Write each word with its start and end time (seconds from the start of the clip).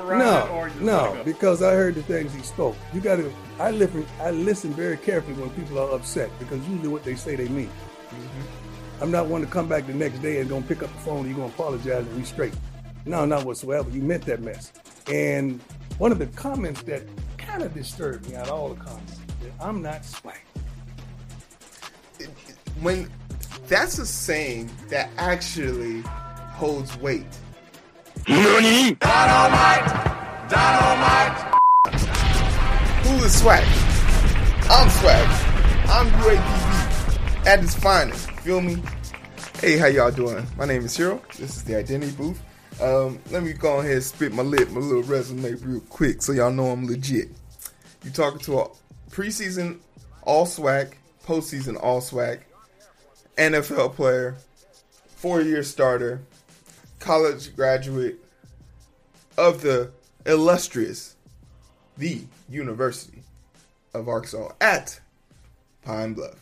around 0.00 0.18
no, 0.20 0.48
or 0.54 0.68
you 0.68 0.80
no, 0.80 1.14
go? 1.14 1.24
because 1.24 1.62
I 1.62 1.72
heard 1.72 1.94
the 1.94 2.02
things 2.02 2.34
he 2.34 2.42
spoke. 2.42 2.76
You 2.92 3.00
got 3.00 3.16
to. 3.16 3.32
I 3.58 3.70
listen. 3.70 4.06
I 4.20 4.30
listen 4.30 4.72
very 4.72 4.96
carefully 4.96 5.34
when 5.34 5.50
people 5.50 5.78
are 5.78 5.90
upset 5.94 6.30
because 6.38 6.66
usually 6.68 6.88
what 6.88 7.04
they 7.04 7.14
say 7.14 7.36
they 7.36 7.48
mean. 7.48 7.68
Mm-hmm. 7.68 9.02
I'm 9.02 9.10
not 9.10 9.26
one 9.26 9.40
to 9.40 9.46
come 9.46 9.68
back 9.68 9.86
the 9.86 9.94
next 9.94 10.18
day 10.18 10.40
and 10.40 10.48
gonna 10.50 10.66
pick 10.66 10.82
up 10.82 10.92
the 10.92 11.00
phone. 11.00 11.18
and 11.20 11.28
You're 11.28 11.36
gonna 11.36 11.52
apologize 11.52 12.06
and 12.06 12.16
we 12.16 12.24
straight. 12.24 12.54
No, 13.06 13.24
not 13.24 13.44
whatsoever. 13.44 13.88
You 13.90 14.02
meant 14.02 14.24
that 14.26 14.40
mess. 14.42 14.72
And 15.06 15.60
one 15.98 16.12
of 16.12 16.18
the 16.18 16.26
comments 16.26 16.82
that 16.82 17.02
kind 17.38 17.62
of 17.62 17.72
disturbed 17.74 18.28
me 18.28 18.36
out 18.36 18.48
of 18.48 18.52
all 18.52 18.68
the 18.70 18.80
comments, 18.82 19.16
that 19.42 19.52
I'm 19.60 19.80
not 19.82 20.02
SWAC. 20.02 20.36
when 22.80 23.10
that's 23.68 23.98
a 23.98 24.06
saying 24.06 24.70
that 24.88 25.10
actually 25.16 26.02
holds 26.02 26.96
weight. 26.98 27.26
Who 33.02 33.24
is 33.24 33.40
SWAC? 33.40 33.64
I'm 34.68 34.88
SWAC. 34.88 35.26
I'm 35.88 36.06
UAPB 36.10 37.46
at 37.46 37.62
its 37.64 37.74
finest. 37.74 38.30
Feel 38.42 38.60
me? 38.60 38.82
Hey, 39.60 39.78
how 39.78 39.86
y'all 39.86 40.10
doing? 40.10 40.46
My 40.56 40.66
name 40.66 40.84
is 40.84 40.96
Hero. 40.96 41.22
This 41.38 41.56
is 41.56 41.64
the 41.64 41.76
Identity 41.76 42.12
Booth. 42.12 42.40
Um, 42.80 43.18
let 43.30 43.42
me 43.42 43.52
go 43.52 43.80
ahead 43.80 43.92
and 43.92 44.02
spit 44.02 44.32
my 44.32 44.42
lip, 44.42 44.70
my 44.70 44.80
little 44.80 45.02
resume 45.02 45.52
real 45.54 45.80
quick 45.88 46.22
so 46.22 46.32
y'all 46.32 46.52
know 46.52 46.66
I'm 46.66 46.86
legit. 46.86 47.28
You 48.04 48.10
talking 48.10 48.40
to 48.40 48.60
a 48.60 48.68
preseason 49.10 49.78
all 50.22 50.46
SWAC, 50.46 50.92
postseason 51.26 51.82
all 51.82 52.00
SWAC, 52.00 52.40
NFL 53.36 53.94
player, 53.94 54.36
four 55.16 55.40
year 55.40 55.62
starter, 55.62 56.20
college 57.00 57.56
graduate 57.56 58.18
of 59.36 59.62
the 59.62 59.90
illustrious, 60.26 61.16
the 61.98 62.22
University 62.48 63.22
of 63.94 64.08
Arkansas 64.08 64.52
at 64.60 65.00
Pine 65.82 66.14
Bluff. 66.14 66.36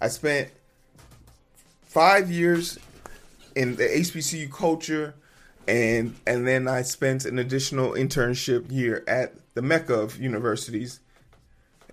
I 0.00 0.08
spent 0.08 0.48
five 1.82 2.30
years 2.30 2.78
in 3.54 3.76
the 3.76 3.84
HBCU 3.84 4.50
culture, 4.50 5.14
and 5.68 6.14
and 6.26 6.46
then 6.46 6.66
I 6.66 6.82
spent 6.82 7.24
an 7.24 7.38
additional 7.38 7.92
internship 7.92 8.70
year 8.72 9.04
at 9.06 9.34
the 9.54 9.62
Mecca 9.62 9.94
of 9.94 10.18
universities 10.18 11.00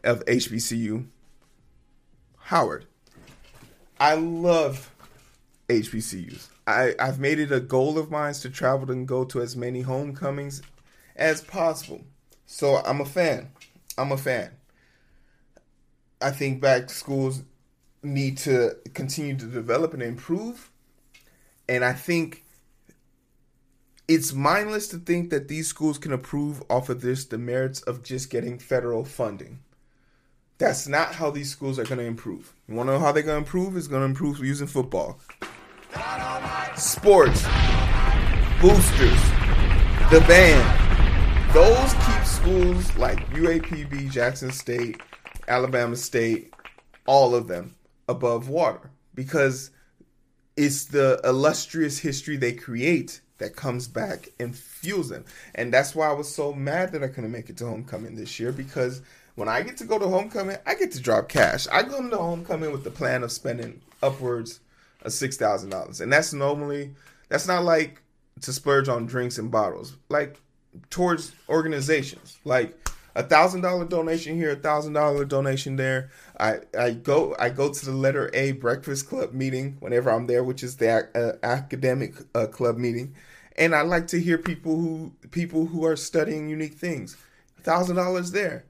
of 0.04 0.24
HBCU, 0.26 1.06
Howard. 2.38 2.86
I 4.00 4.16
love 4.16 4.92
HBCUs. 5.70 6.48
I, 6.68 6.94
I've 7.00 7.20
made 7.20 7.40
it 7.40 7.52
a 7.52 7.60
goal 7.60 7.98
of 7.98 8.12
mine 8.12 8.34
to 8.34 8.50
travel 8.50 8.92
and 8.92 9.08
go 9.08 9.24
to 9.26 9.42
as 9.42 9.56
many 9.56 9.82
homecomings 9.82 10.62
as 11.16 11.42
possible. 11.42 12.04
So 12.46 12.78
I'm 12.78 13.02
a 13.02 13.06
fan. 13.06 13.52
I'm 13.98 14.12
a 14.12 14.18
fan. 14.18 14.52
I 16.22 16.32
think 16.32 16.62
back 16.62 16.90
schools 16.90 17.44
need 18.04 18.38
to 18.40 18.78
continue 18.94 19.38
to 19.38 19.46
develop 19.46 19.94
and 19.94 20.04
improve. 20.04 20.70
And 21.68 21.86
I 21.86 21.94
think 21.94 22.44
it's 24.08 24.34
mindless 24.34 24.88
to 24.90 24.98
think 24.98 25.30
that 25.30 25.48
these 25.48 25.68
schools 25.68 25.98
can 26.00 26.12
improve 26.12 26.64
off 26.70 26.90
of 26.90 27.02
this 27.02 27.26
the 27.26 27.38
merits 27.38 27.82
of 27.82 28.04
just 28.04 28.30
getting 28.30 28.58
federal 28.58 29.06
funding. 29.06 29.60
That's 30.58 30.88
not 30.88 31.16
how 31.16 31.30
these 31.30 31.52
schools 31.52 31.80
are 31.80 31.86
going 31.86 32.00
to 32.00 32.06
improve. 32.06 32.54
You 32.68 32.76
want 32.76 32.88
to 32.88 32.94
know 32.94 33.00
how 33.00 33.12
they're 33.12 33.24
going 33.24 33.42
to 33.42 33.46
improve? 33.46 33.78
It's 33.78 33.88
going 33.88 34.02
to 34.02 34.06
improve 34.06 34.40
using 34.40 34.68
football, 34.68 35.20
sports, 36.76 37.44
boosters, 38.62 39.22
the 40.12 40.24
band. 40.28 41.54
Those 41.54 41.94
keep 42.06 42.26
schools 42.26 42.96
like 42.98 43.28
UAPB, 43.32 44.12
Jackson 44.12 44.52
State, 44.52 45.02
Alabama 45.48 45.96
State, 45.96 46.54
all 47.06 47.34
of 47.34 47.48
them 47.48 47.76
above 48.08 48.50
water 48.50 48.92
because 49.16 49.72
it's 50.56 50.86
the 50.86 51.20
illustrious 51.24 51.98
history 52.00 52.38
they 52.38 52.54
create 52.54 53.22
that 53.40 53.56
comes 53.56 53.88
back 53.88 54.30
and 54.40 54.56
fuels 54.56 55.10
them. 55.10 55.26
And 55.56 55.74
that's 55.74 55.96
why 55.96 56.10
I 56.10 56.14
was 56.14 56.34
so 56.34 56.54
mad 56.54 56.92
that 56.92 57.04
I 57.04 57.08
couldn't 57.08 57.32
make 57.32 57.50
it 57.50 57.58
to 57.58 57.66
homecoming 57.66 58.16
this 58.16 58.40
year 58.40 58.52
because 58.52 59.02
when 59.36 59.48
I 59.48 59.62
get 59.62 59.78
to 59.78 59.86
go 59.86 59.98
to 59.98 60.08
homecoming, 60.08 60.58
I 60.66 60.76
get 60.76 60.92
to 60.92 61.00
drop 61.00 61.30
cash. 61.30 61.68
I 61.72 61.84
go 61.84 62.08
to 62.10 62.18
homecoming 62.18 62.72
with 62.72 62.84
the 62.84 62.92
plan 62.92 63.24
of 63.24 63.32
spending 63.32 63.82
upwards 64.04 64.60
of 65.02 65.14
six 65.14 65.38
thousand 65.38 65.70
dollars, 65.70 66.02
and 66.02 66.12
that's 66.12 66.34
normally 66.34 66.94
that's 67.30 67.48
not 67.48 67.64
like 67.64 68.02
to 68.42 68.54
splurge 68.54 68.88
on 68.88 69.06
drinks 69.06 69.38
and 69.38 69.52
bottles, 69.52 69.96
like 70.10 70.40
towards 70.90 71.34
organizations, 71.48 72.38
like 72.46 72.76
a 73.16 73.24
thousand 73.24 73.62
dollar 73.62 73.86
donation 73.86 74.36
here, 74.36 74.52
a 74.52 74.56
thousand 74.56 74.94
dollar 74.94 75.26
donation 75.26 75.76
there. 75.76 76.10
I, 76.40 76.60
I 76.78 76.92
go 76.92 77.36
I 77.40 77.50
go 77.50 77.72
to 77.72 77.86
the 77.86 77.92
letter 77.92 78.30
A 78.34 78.54
Breakfast 78.54 79.10
Club 79.10 79.34
meeting 79.34 79.78
whenever 79.80 80.10
I'm 80.10 80.28
there, 80.28 80.44
which 80.44 80.64
is 80.64 80.78
the 80.78 81.10
uh, 81.16 81.46
academic 81.46 82.16
uh, 82.36 82.48
club 82.48 82.78
meeting, 82.78 83.16
and 83.58 83.76
I 83.76 83.82
like 83.82 84.08
to 84.08 84.20
hear 84.20 84.38
people 84.38 84.78
who 84.78 85.12
people 85.32 85.66
who 85.68 85.86
are 85.86 85.96
studying 85.96 86.50
unique 86.50 86.76
things. 86.76 87.18
A 87.58 87.62
thousand 87.62 87.98
dollars 87.98 88.32
there. 88.32 88.66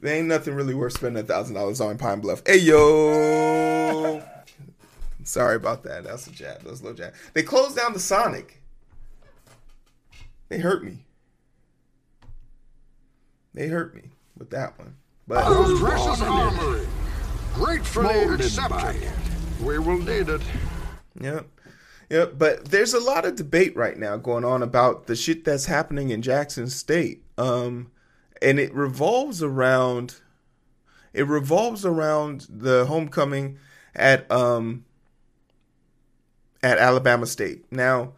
There 0.00 0.14
ain't 0.14 0.28
nothing 0.28 0.54
really 0.54 0.74
worth 0.74 0.92
spending 0.92 1.24
a 1.24 1.26
thousand 1.26 1.54
dollars 1.54 1.80
on 1.80 1.98
Pine 1.98 2.20
Bluff. 2.20 2.42
Hey 2.46 2.58
yo. 2.58 4.22
Sorry 5.28 5.56
about 5.56 5.82
that. 5.82 6.04
That's 6.04 6.26
a 6.26 6.30
jab. 6.30 6.62
That's 6.62 6.80
a 6.80 6.84
little 6.84 6.96
jab. 6.96 7.12
They 7.34 7.42
closed 7.42 7.76
down 7.76 7.92
the 7.92 7.98
Sonic. 7.98 8.62
They 10.48 10.58
hurt 10.58 10.82
me. 10.82 11.04
They 13.52 13.68
hurt 13.68 13.94
me 13.94 14.04
with 14.38 14.48
that 14.50 14.78
one. 14.78 14.96
But 15.26 15.44
Precious 15.80 16.22
armory. 16.22 16.86
Gratefully 17.52 18.24
accepted. 18.36 19.10
We 19.62 19.78
will 19.78 19.98
need 19.98 20.30
it. 20.30 20.40
Yep. 21.20 21.46
Yep. 22.08 22.38
But 22.38 22.64
there's 22.64 22.94
a 22.94 23.00
lot 23.00 23.26
of 23.26 23.36
debate 23.36 23.76
right 23.76 23.98
now 23.98 24.16
going 24.16 24.46
on 24.46 24.62
about 24.62 25.08
the 25.08 25.14
shit 25.14 25.44
that's 25.44 25.66
happening 25.66 26.08
in 26.08 26.22
Jackson 26.22 26.68
State. 26.70 27.22
Um, 27.36 27.90
and 28.40 28.58
it 28.58 28.72
revolves 28.72 29.42
around 29.42 30.20
it 31.12 31.26
revolves 31.26 31.84
around 31.84 32.46
the 32.48 32.86
homecoming 32.86 33.58
at 33.94 34.30
um 34.32 34.86
at 36.62 36.78
Alabama 36.78 37.26
State. 37.26 37.64
Now, 37.70 38.14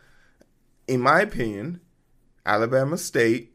in 0.87 1.01
my 1.01 1.21
opinion, 1.21 1.81
Alabama 2.45 2.97
State 2.97 3.53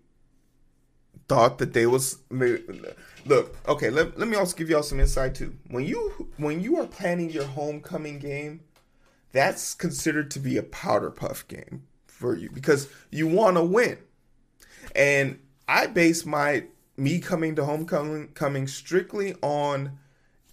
thought 1.27 1.57
that 1.57 1.73
they 1.73 1.87
was 1.87 2.19
look 2.29 3.57
okay 3.67 3.89
let, 3.89 4.17
let 4.17 4.27
me 4.27 4.35
also 4.35 4.55
give 4.55 4.69
y'all 4.69 4.83
some 4.83 4.99
insight 4.99 5.33
too 5.33 5.55
when 5.69 5.83
you 5.83 6.29
when 6.37 6.61
you 6.61 6.77
are 6.77 6.85
planning 6.85 7.31
your 7.31 7.45
homecoming 7.45 8.19
game 8.19 8.59
that's 9.31 9.73
considered 9.73 10.29
to 10.29 10.39
be 10.39 10.55
a 10.57 10.63
powder 10.63 11.09
puff 11.09 11.47
game 11.47 11.83
for 12.05 12.35
you 12.35 12.49
because 12.51 12.87
you 13.09 13.27
want 13.27 13.57
to 13.57 13.63
win 13.63 13.97
and 14.95 15.39
i 15.67 15.87
base 15.87 16.25
my 16.27 16.63
me 16.95 17.19
coming 17.19 17.55
to 17.55 17.65
homecoming 17.65 18.27
coming 18.29 18.67
strictly 18.67 19.33
on 19.41 19.97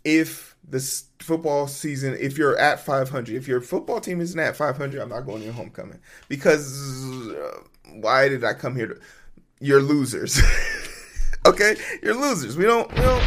if 0.05 0.57
this 0.69 1.05
football 1.19 1.67
season 1.67 2.17
if 2.19 2.39
you're 2.39 2.59
at 2.59 2.81
500 2.81 3.35
if 3.35 3.47
your 3.47 3.61
football 3.61 4.01
team 4.01 4.21
isn't 4.21 4.39
at 4.39 4.57
500 4.57 5.01
i'm 5.01 5.09
not 5.09 5.21
going 5.21 5.39
to 5.39 5.45
your 5.45 5.53
homecoming 5.53 5.99
because 6.29 7.31
uh, 7.31 7.61
why 8.01 8.29
did 8.29 8.43
i 8.43 8.53
come 8.53 8.75
here 8.75 8.87
to 8.89 9.01
you're 9.63 9.81
losers. 9.81 10.43
okay, 11.47 11.77
you're 12.03 12.21
losers. 12.21 12.57
We 12.57 12.65
don't, 12.65 12.91
we 12.91 13.01
don't, 13.01 13.25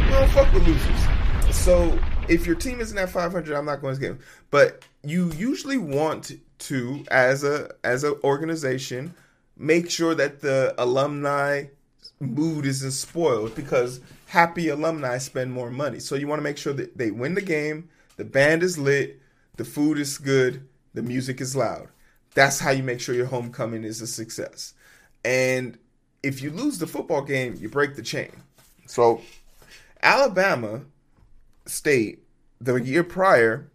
we 0.00 0.10
don't 0.10 0.30
fuck 0.30 0.52
with 0.52 0.66
losers. 0.66 1.56
So 1.56 1.98
if 2.28 2.46
your 2.46 2.56
team 2.56 2.80
isn't 2.80 2.98
at 2.98 3.08
500, 3.08 3.56
I'm 3.56 3.64
not 3.64 3.80
going 3.80 3.94
to 3.94 4.00
get. 4.00 4.16
But 4.50 4.84
you 5.04 5.32
usually 5.34 5.78
want 5.78 6.32
to, 6.58 7.04
as 7.10 7.44
a 7.44 7.70
as 7.84 8.02
an 8.02 8.16
organization, 8.24 9.14
make 9.56 9.88
sure 9.88 10.16
that 10.16 10.40
the 10.40 10.74
alumni 10.78 11.66
mood 12.20 12.66
isn't 12.66 12.92
spoiled 12.92 13.54
because 13.54 14.00
happy 14.26 14.68
alumni 14.68 15.18
spend 15.18 15.52
more 15.52 15.70
money. 15.70 16.00
So 16.00 16.14
you 16.14 16.26
want 16.26 16.40
to 16.40 16.44
make 16.44 16.58
sure 16.58 16.72
that 16.72 16.98
they 16.98 17.10
win 17.10 17.34
the 17.34 17.42
game, 17.42 17.88
the 18.16 18.24
band 18.24 18.62
is 18.62 18.78
lit, 18.78 19.20
the 19.56 19.64
food 19.64 19.98
is 19.98 20.18
good, 20.18 20.66
the 20.94 21.02
music 21.02 21.40
is 21.40 21.54
loud. 21.54 21.88
That's 22.34 22.60
how 22.60 22.70
you 22.70 22.82
make 22.82 23.00
sure 23.00 23.14
your 23.14 23.26
homecoming 23.26 23.84
is 23.84 24.00
a 24.00 24.06
success. 24.06 24.74
And 25.24 25.78
if 26.22 26.42
you 26.42 26.50
lose 26.50 26.78
the 26.78 26.86
football 26.86 27.22
game, 27.22 27.56
you 27.58 27.68
break 27.68 27.94
the 27.94 28.02
chain. 28.02 28.32
So, 28.86 29.22
Alabama 30.02 30.82
State, 31.66 32.24
the 32.60 32.76
year 32.76 33.04
prior, 33.04 33.70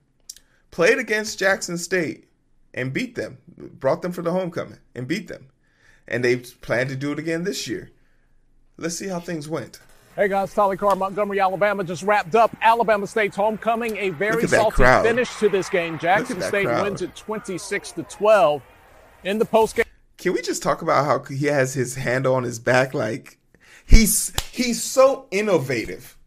played 0.72 0.98
against 0.98 1.40
Jackson 1.40 1.78
State 1.78 2.28
and 2.74 2.94
beat 2.94 3.16
them, 3.16 3.38
brought 3.58 4.02
them 4.02 4.12
for 4.12 4.22
the 4.22 4.32
homecoming 4.32 4.80
and 4.96 5.08
beat 5.08 5.28
them. 5.28 5.48
And 6.08 6.24
they 6.24 6.38
plan 6.38 6.88
to 6.88 6.96
do 6.96 7.12
it 7.12 7.20
again 7.20 7.44
this 7.44 7.68
year. 7.68 7.92
Let's 8.78 8.98
see 8.98 9.08
how 9.08 9.20
things 9.20 9.48
went. 9.48 9.80
Hey 10.16 10.28
guys, 10.28 10.54
Tolly 10.54 10.78
Carr, 10.78 10.96
Montgomery, 10.96 11.40
Alabama 11.40 11.84
just 11.84 12.04
wrapped 12.04 12.36
up 12.36 12.56
Alabama 12.62 13.08
State's 13.08 13.36
homecoming. 13.36 13.98
A 13.98 14.10
very 14.12 14.44
at 14.44 14.50
salty 14.50 14.76
crowd. 14.76 15.04
finish 15.06 15.36
to 15.38 15.50
this 15.50 15.70
game. 15.70 15.98
Jackson 15.98 16.40
State 16.42 16.66
crowd. 16.68 16.84
wins 16.84 17.02
it 17.02 17.16
26 17.16 17.94
to 17.94 18.04
12. 18.04 18.62
In 19.24 19.40
the 19.40 19.46
postgame. 19.46 19.86
can 20.18 20.34
we 20.34 20.42
just 20.42 20.62
talk 20.62 20.82
about 20.82 21.06
how 21.06 21.24
he 21.34 21.46
has 21.46 21.74
his 21.74 21.96
hand 21.96 22.28
on 22.28 22.44
his 22.44 22.60
back? 22.60 22.94
Like 22.94 23.40
he's 23.86 24.34
he's 24.52 24.84
so 24.84 25.28
innovative. 25.32 26.18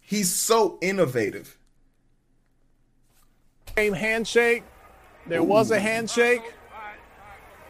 He's 0.00 0.30
so 0.34 0.78
innovative. 0.82 1.56
Game 3.76 3.94
handshake. 3.94 4.64
There 5.26 5.42
was 5.42 5.70
a 5.70 5.80
handshake. 5.80 6.42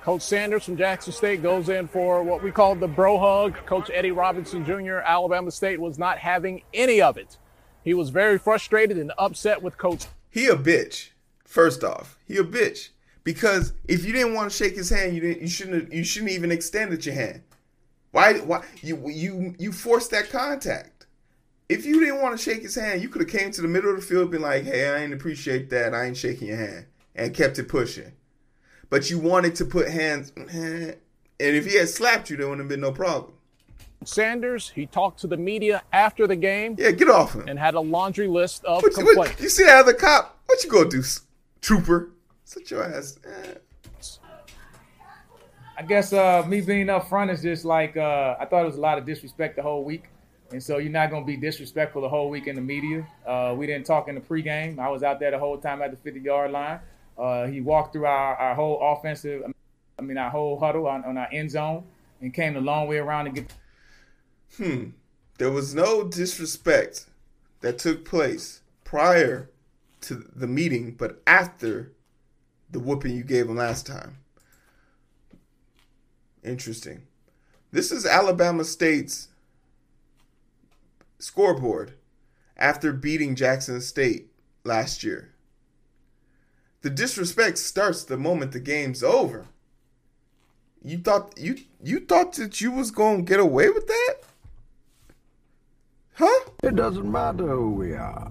Coach 0.02 0.22
Sanders 0.22 0.64
from 0.64 0.76
Jackson 0.76 1.12
State 1.12 1.44
goes 1.44 1.68
in 1.68 1.86
for 1.86 2.24
what 2.24 2.42
we 2.42 2.50
call 2.50 2.74
the 2.74 2.88
bro 2.88 3.18
hug. 3.18 3.54
Coach 3.66 3.88
Eddie 3.94 4.10
Robinson 4.10 4.64
Jr., 4.64 4.96
Alabama 4.96 5.52
State, 5.52 5.80
was 5.80 5.96
not 5.96 6.18
having 6.18 6.62
any 6.74 7.00
of 7.00 7.16
it. 7.16 7.38
He 7.84 7.94
was 7.94 8.10
very 8.10 8.36
frustrated 8.36 8.98
and 8.98 9.12
upset 9.16 9.62
with 9.62 9.78
Coach. 9.78 10.06
He 10.28 10.46
a 10.46 10.56
bitch. 10.56 11.10
First 11.44 11.84
off, 11.84 12.18
he 12.26 12.36
a 12.36 12.42
bitch 12.42 12.88
because 13.22 13.74
if 13.86 14.04
you 14.04 14.12
didn't 14.12 14.34
want 14.34 14.50
to 14.50 14.56
shake 14.56 14.74
his 14.74 14.90
hand, 14.90 15.14
you 15.14 15.20
didn't. 15.20 15.42
You 15.42 15.48
shouldn't. 15.48 15.92
You 15.92 16.02
shouldn't 16.02 16.32
even 16.32 16.50
extended 16.50 17.06
your 17.06 17.14
hand. 17.14 17.42
Why? 18.10 18.38
Why 18.38 18.64
you 18.80 19.08
you 19.08 19.54
you 19.58 19.70
forced 19.70 20.10
that 20.10 20.30
contact? 20.30 21.06
If 21.68 21.86
you 21.86 22.00
didn't 22.00 22.20
want 22.20 22.36
to 22.36 22.42
shake 22.42 22.62
his 22.62 22.74
hand, 22.74 23.02
you 23.02 23.08
could 23.08 23.22
have 23.22 23.30
came 23.30 23.52
to 23.52 23.62
the 23.62 23.68
middle 23.68 23.90
of 23.90 23.96
the 23.96 24.02
field, 24.02 24.32
been 24.32 24.42
like, 24.42 24.64
"Hey, 24.64 24.88
I 24.88 24.98
ain't 25.04 25.14
appreciate 25.14 25.70
that. 25.70 25.94
I 25.94 26.06
ain't 26.06 26.16
shaking 26.16 26.48
your 26.48 26.56
hand," 26.56 26.86
and 27.14 27.34
kept 27.34 27.58
it 27.60 27.68
pushing. 27.68 28.12
But 28.90 29.10
you 29.10 29.18
wanted 29.18 29.54
to 29.56 29.64
put 29.64 29.88
hands, 29.88 30.32
and 30.36 30.96
if 31.38 31.66
he 31.66 31.78
had 31.78 31.88
slapped 31.88 32.30
you, 32.30 32.36
there 32.36 32.46
wouldn't 32.46 32.60
have 32.60 32.68
been 32.68 32.80
no 32.80 32.92
problem. 32.92 33.32
Sanders, 34.04 34.70
he 34.70 34.86
talked 34.86 35.20
to 35.20 35.26
the 35.26 35.36
media 35.36 35.82
after 35.92 36.26
the 36.26 36.36
game. 36.36 36.74
Yeah, 36.78 36.90
get 36.90 37.08
off 37.08 37.34
him. 37.34 37.44
And 37.46 37.58
had 37.58 37.74
a 37.74 37.80
laundry 37.80 38.26
list 38.26 38.64
of 38.64 38.82
what, 38.82 38.94
complaints. 38.94 39.16
What, 39.16 39.40
you 39.40 39.48
see 39.48 39.64
that 39.64 39.78
other 39.78 39.92
cop? 39.92 40.38
What 40.46 40.62
you 40.64 40.70
gonna 40.70 40.88
do, 40.88 41.02
trooper? 41.60 42.10
Sit 42.44 42.70
your 42.70 42.84
ass. 42.84 43.18
Eh. 43.24 43.54
I 45.78 45.82
guess 45.82 46.12
uh, 46.12 46.44
me 46.46 46.60
being 46.60 46.90
up 46.90 47.08
front 47.08 47.30
is 47.30 47.42
just 47.42 47.64
like 47.64 47.96
uh, 47.96 48.36
I 48.38 48.44
thought 48.44 48.62
it 48.62 48.66
was 48.66 48.76
a 48.76 48.80
lot 48.80 48.98
of 48.98 49.06
disrespect 49.06 49.56
the 49.56 49.62
whole 49.62 49.84
week, 49.84 50.04
and 50.50 50.62
so 50.62 50.78
you're 50.78 50.92
not 50.92 51.10
gonna 51.10 51.24
be 51.24 51.36
disrespectful 51.36 52.02
the 52.02 52.08
whole 52.08 52.28
week 52.28 52.46
in 52.46 52.54
the 52.54 52.60
media. 52.60 53.06
Uh, 53.26 53.54
we 53.56 53.66
didn't 53.66 53.86
talk 53.86 54.08
in 54.08 54.14
the 54.14 54.20
pregame. 54.20 54.78
I 54.78 54.88
was 54.90 55.02
out 55.02 55.18
there 55.18 55.30
the 55.30 55.38
whole 55.38 55.58
time 55.58 55.80
at 55.82 55.90
the 55.90 55.96
50 55.96 56.20
yard 56.20 56.50
line. 56.50 56.80
Uh, 57.18 57.46
he 57.46 57.60
walked 57.60 57.92
through 57.92 58.06
our, 58.06 58.36
our 58.36 58.54
whole 58.54 58.78
offensive, 58.80 59.42
I 59.98 60.02
mean 60.02 60.18
our 60.18 60.30
whole 60.30 60.58
huddle 60.58 60.86
on, 60.86 61.04
on 61.04 61.18
our 61.18 61.28
end 61.32 61.50
zone, 61.50 61.84
and 62.20 62.32
came 62.32 62.56
a 62.56 62.60
long 62.60 62.88
way 62.88 62.98
around 62.98 63.26
to 63.26 63.30
get. 63.30 63.52
Hmm. 64.56 64.90
There 65.38 65.50
was 65.50 65.74
no 65.74 66.04
disrespect 66.04 67.06
that 67.60 67.78
took 67.78 68.04
place 68.04 68.60
prior 68.84 69.50
to 70.02 70.14
the 70.34 70.46
meeting, 70.46 70.92
but 70.92 71.22
after 71.26 71.92
the 72.70 72.80
whooping 72.80 73.16
you 73.16 73.24
gave 73.24 73.48
him 73.48 73.56
last 73.56 73.86
time. 73.86 74.18
Interesting. 76.42 77.02
This 77.70 77.92
is 77.92 78.04
Alabama 78.04 78.64
State's 78.64 79.28
scoreboard 81.18 81.94
after 82.56 82.92
beating 82.92 83.34
Jackson 83.34 83.80
State 83.80 84.30
last 84.64 85.04
year. 85.04 85.31
The 86.82 86.90
disrespect 86.90 87.58
starts 87.58 88.02
the 88.02 88.16
moment 88.16 88.52
the 88.52 88.60
game's 88.60 89.02
over. 89.02 89.46
You 90.84 90.98
thought 90.98 91.34
you 91.36 91.58
you 91.82 92.00
thought 92.00 92.34
that 92.34 92.60
you 92.60 92.72
was 92.72 92.90
going 92.90 93.24
to 93.24 93.28
get 93.30 93.38
away 93.38 93.70
with 93.70 93.86
that? 93.86 94.14
Huh? 96.14 96.50
It 96.62 96.74
doesn't 96.74 97.10
matter 97.10 97.46
who 97.46 97.70
we 97.70 97.94
are. 97.94 98.30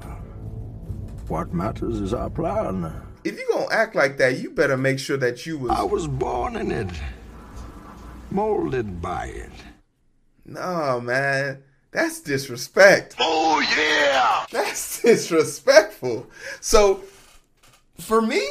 What 1.29 1.53
matters 1.53 2.01
is 2.01 2.13
our 2.13 2.29
plan. 2.29 2.93
If 3.23 3.37
you 3.37 3.47
gonna 3.53 3.71
act 3.71 3.95
like 3.95 4.17
that, 4.17 4.39
you 4.39 4.49
better 4.49 4.75
make 4.75 4.99
sure 4.99 5.17
that 5.17 5.45
you 5.45 5.57
was. 5.57 5.71
I 5.71 5.83
was 5.83 6.07
born 6.07 6.57
in 6.57 6.71
it, 6.71 6.89
molded 8.29 9.01
by 9.01 9.27
it. 9.27 9.51
No, 10.45 10.99
man, 10.99 11.63
that's 11.91 12.19
disrespect. 12.19 13.15
Oh 13.19 13.61
yeah, 13.77 14.45
that's 14.51 15.01
disrespectful. 15.03 16.27
So, 16.59 17.01
for 18.01 18.21
me, 18.21 18.41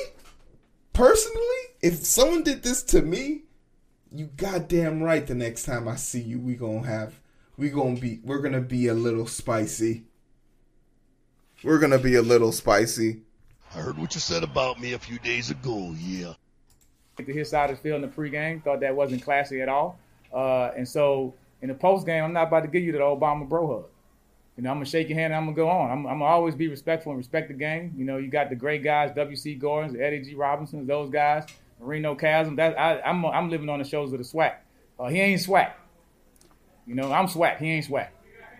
personally, 0.92 1.60
if 1.82 2.04
someone 2.04 2.42
did 2.42 2.62
this 2.62 2.82
to 2.84 3.02
me, 3.02 3.42
you 4.12 4.28
goddamn 4.36 5.02
right. 5.02 5.26
The 5.26 5.34
next 5.34 5.64
time 5.64 5.88
I 5.88 5.96
see 5.96 6.20
you, 6.20 6.38
we 6.38 6.54
gonna 6.54 6.86
have, 6.86 7.20
we 7.56 7.70
gonna 7.70 7.98
be, 7.98 8.20
we're 8.24 8.40
gonna 8.40 8.60
be 8.60 8.88
a 8.88 8.94
little 8.94 9.26
spicy. 9.26 10.04
We're 11.62 11.78
gonna 11.78 11.98
be 11.98 12.16
a 12.16 12.22
little 12.22 12.52
spicy. 12.52 13.22
I 13.74 13.78
heard 13.78 13.98
what 13.98 14.14
you 14.14 14.20
said 14.20 14.42
about 14.42 14.80
me 14.80 14.94
a 14.94 14.98
few 14.98 15.18
days 15.18 15.50
ago. 15.50 15.94
Yeah. 15.98 16.34
To 17.18 17.24
his 17.24 17.50
side 17.50 17.70
of 17.70 17.76
the 17.76 17.82
field 17.82 18.02
in 18.02 18.10
the 18.10 18.16
pregame, 18.16 18.62
thought 18.64 18.80
that 18.80 18.96
wasn't 18.96 19.22
classy 19.22 19.60
at 19.60 19.68
all. 19.68 19.98
Uh, 20.32 20.70
and 20.76 20.88
so 20.88 21.34
in 21.62 21.68
the 21.68 21.74
postgame, 21.74 22.24
I'm 22.24 22.32
not 22.32 22.48
about 22.48 22.60
to 22.62 22.68
give 22.68 22.82
you 22.82 22.92
the 22.92 22.98
Obama 22.98 23.48
bro 23.48 23.66
hug. 23.66 23.84
You 24.60 24.64
know, 24.64 24.72
I'm 24.72 24.76
gonna 24.76 24.84
shake 24.84 25.08
your 25.08 25.18
hand 25.18 25.32
and 25.32 25.38
I'm 25.38 25.46
gonna 25.46 25.56
go 25.56 25.70
on. 25.70 25.90
I'm, 25.90 26.06
I'm 26.06 26.18
gonna 26.18 26.26
always 26.26 26.54
be 26.54 26.68
respectful 26.68 27.12
and 27.12 27.16
respect 27.16 27.48
the 27.48 27.54
game. 27.54 27.94
You 27.96 28.04
know, 28.04 28.18
you 28.18 28.28
got 28.28 28.50
the 28.50 28.54
great 28.54 28.84
guys, 28.84 29.10
W.C. 29.16 29.58
Gordens, 29.58 29.98
Eddie 29.98 30.20
G. 30.20 30.34
Robinsons, 30.34 30.86
those 30.86 31.08
guys, 31.08 31.46
Marino 31.80 32.14
Casem. 32.14 32.56
That 32.56 32.78
I, 32.78 33.00
I'm, 33.00 33.24
I'm 33.24 33.48
living 33.48 33.70
on 33.70 33.78
the 33.78 33.86
shows 33.86 34.12
of 34.12 34.18
the 34.18 34.24
SWAC. 34.24 34.56
Uh, 34.98 35.06
he 35.06 35.18
ain't 35.18 35.40
SWAC. 35.40 35.72
You 36.86 36.94
know, 36.94 37.10
I'm 37.10 37.26
SWAC. 37.26 37.56
He 37.56 37.70
ain't 37.70 37.86
SWAC. 37.86 38.08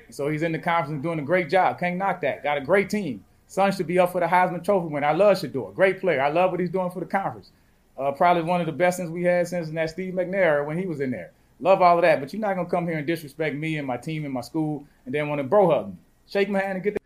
So 0.08 0.30
he's 0.30 0.42
in 0.42 0.52
the 0.52 0.58
conference 0.58 1.02
doing 1.02 1.18
a 1.18 1.22
great 1.22 1.50
job. 1.50 1.78
Can't 1.78 1.98
knock 1.98 2.22
that. 2.22 2.42
Got 2.42 2.56
a 2.56 2.62
great 2.62 2.88
team. 2.88 3.22
Son 3.46 3.70
should 3.70 3.86
be 3.86 3.98
up 3.98 4.10
for 4.10 4.22
the 4.22 4.26
Heisman 4.26 4.64
Trophy 4.64 4.88
win. 4.88 5.04
I 5.04 5.12
love 5.12 5.36
Shedeur. 5.36 5.74
Great 5.74 6.00
player. 6.00 6.22
I 6.22 6.30
love 6.30 6.50
what 6.50 6.60
he's 6.60 6.70
doing 6.70 6.90
for 6.90 7.00
the 7.00 7.06
conference. 7.06 7.50
Uh, 7.98 8.10
probably 8.12 8.42
one 8.42 8.60
of 8.62 8.66
the 8.66 8.72
best 8.72 8.96
things 8.96 9.10
we 9.10 9.24
had 9.24 9.46
since 9.48 9.68
that 9.68 9.90
Steve 9.90 10.14
McNair 10.14 10.64
when 10.64 10.78
he 10.78 10.86
was 10.86 11.00
in 11.00 11.10
there. 11.10 11.32
Love 11.60 11.82
all 11.82 11.96
of 11.96 12.02
that, 12.02 12.20
but 12.20 12.32
you're 12.32 12.40
not 12.40 12.54
gonna 12.54 12.68
come 12.68 12.86
here 12.86 12.98
and 12.98 13.06
disrespect 13.06 13.54
me 13.54 13.76
and 13.76 13.86
my 13.86 13.96
team 13.96 14.24
and 14.24 14.32
my 14.32 14.40
school, 14.40 14.84
and 15.04 15.14
then 15.14 15.28
want 15.28 15.38
to 15.40 15.44
bro 15.44 15.70
hug 15.70 15.88
me, 15.88 15.96
shake 16.26 16.48
my 16.48 16.60
hand, 16.60 16.76
and 16.76 16.82
get. 16.82 16.94
The- 16.94 17.00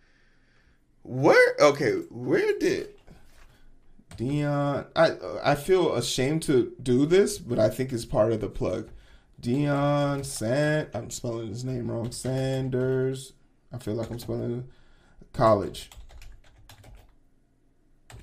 where 1.03 1.57
okay? 1.61 1.93
Where 2.11 2.59
did 2.59 2.89
Deion? 4.17 4.87
I 4.95 5.13
I 5.43 5.55
feel 5.55 5.95
ashamed 5.95 6.43
to 6.45 6.73
do 6.83 7.05
this, 7.05 7.39
but 7.39 7.59
I 7.59 7.69
think 7.69 7.93
it's 7.93 8.05
part 8.05 8.33
of 8.33 8.41
the 8.41 8.49
plug. 8.49 8.89
Deion 9.41 10.25
Sand. 10.25 10.89
I'm 10.95 11.11
spelling 11.11 11.49
his 11.49 11.65
name 11.65 11.91
wrong. 11.91 12.13
Sanders. 12.13 13.33
I 13.73 13.79
feel 13.79 13.95
like 13.95 14.11
I'm 14.11 14.19
spelling 14.19 14.69
college 15.33 15.91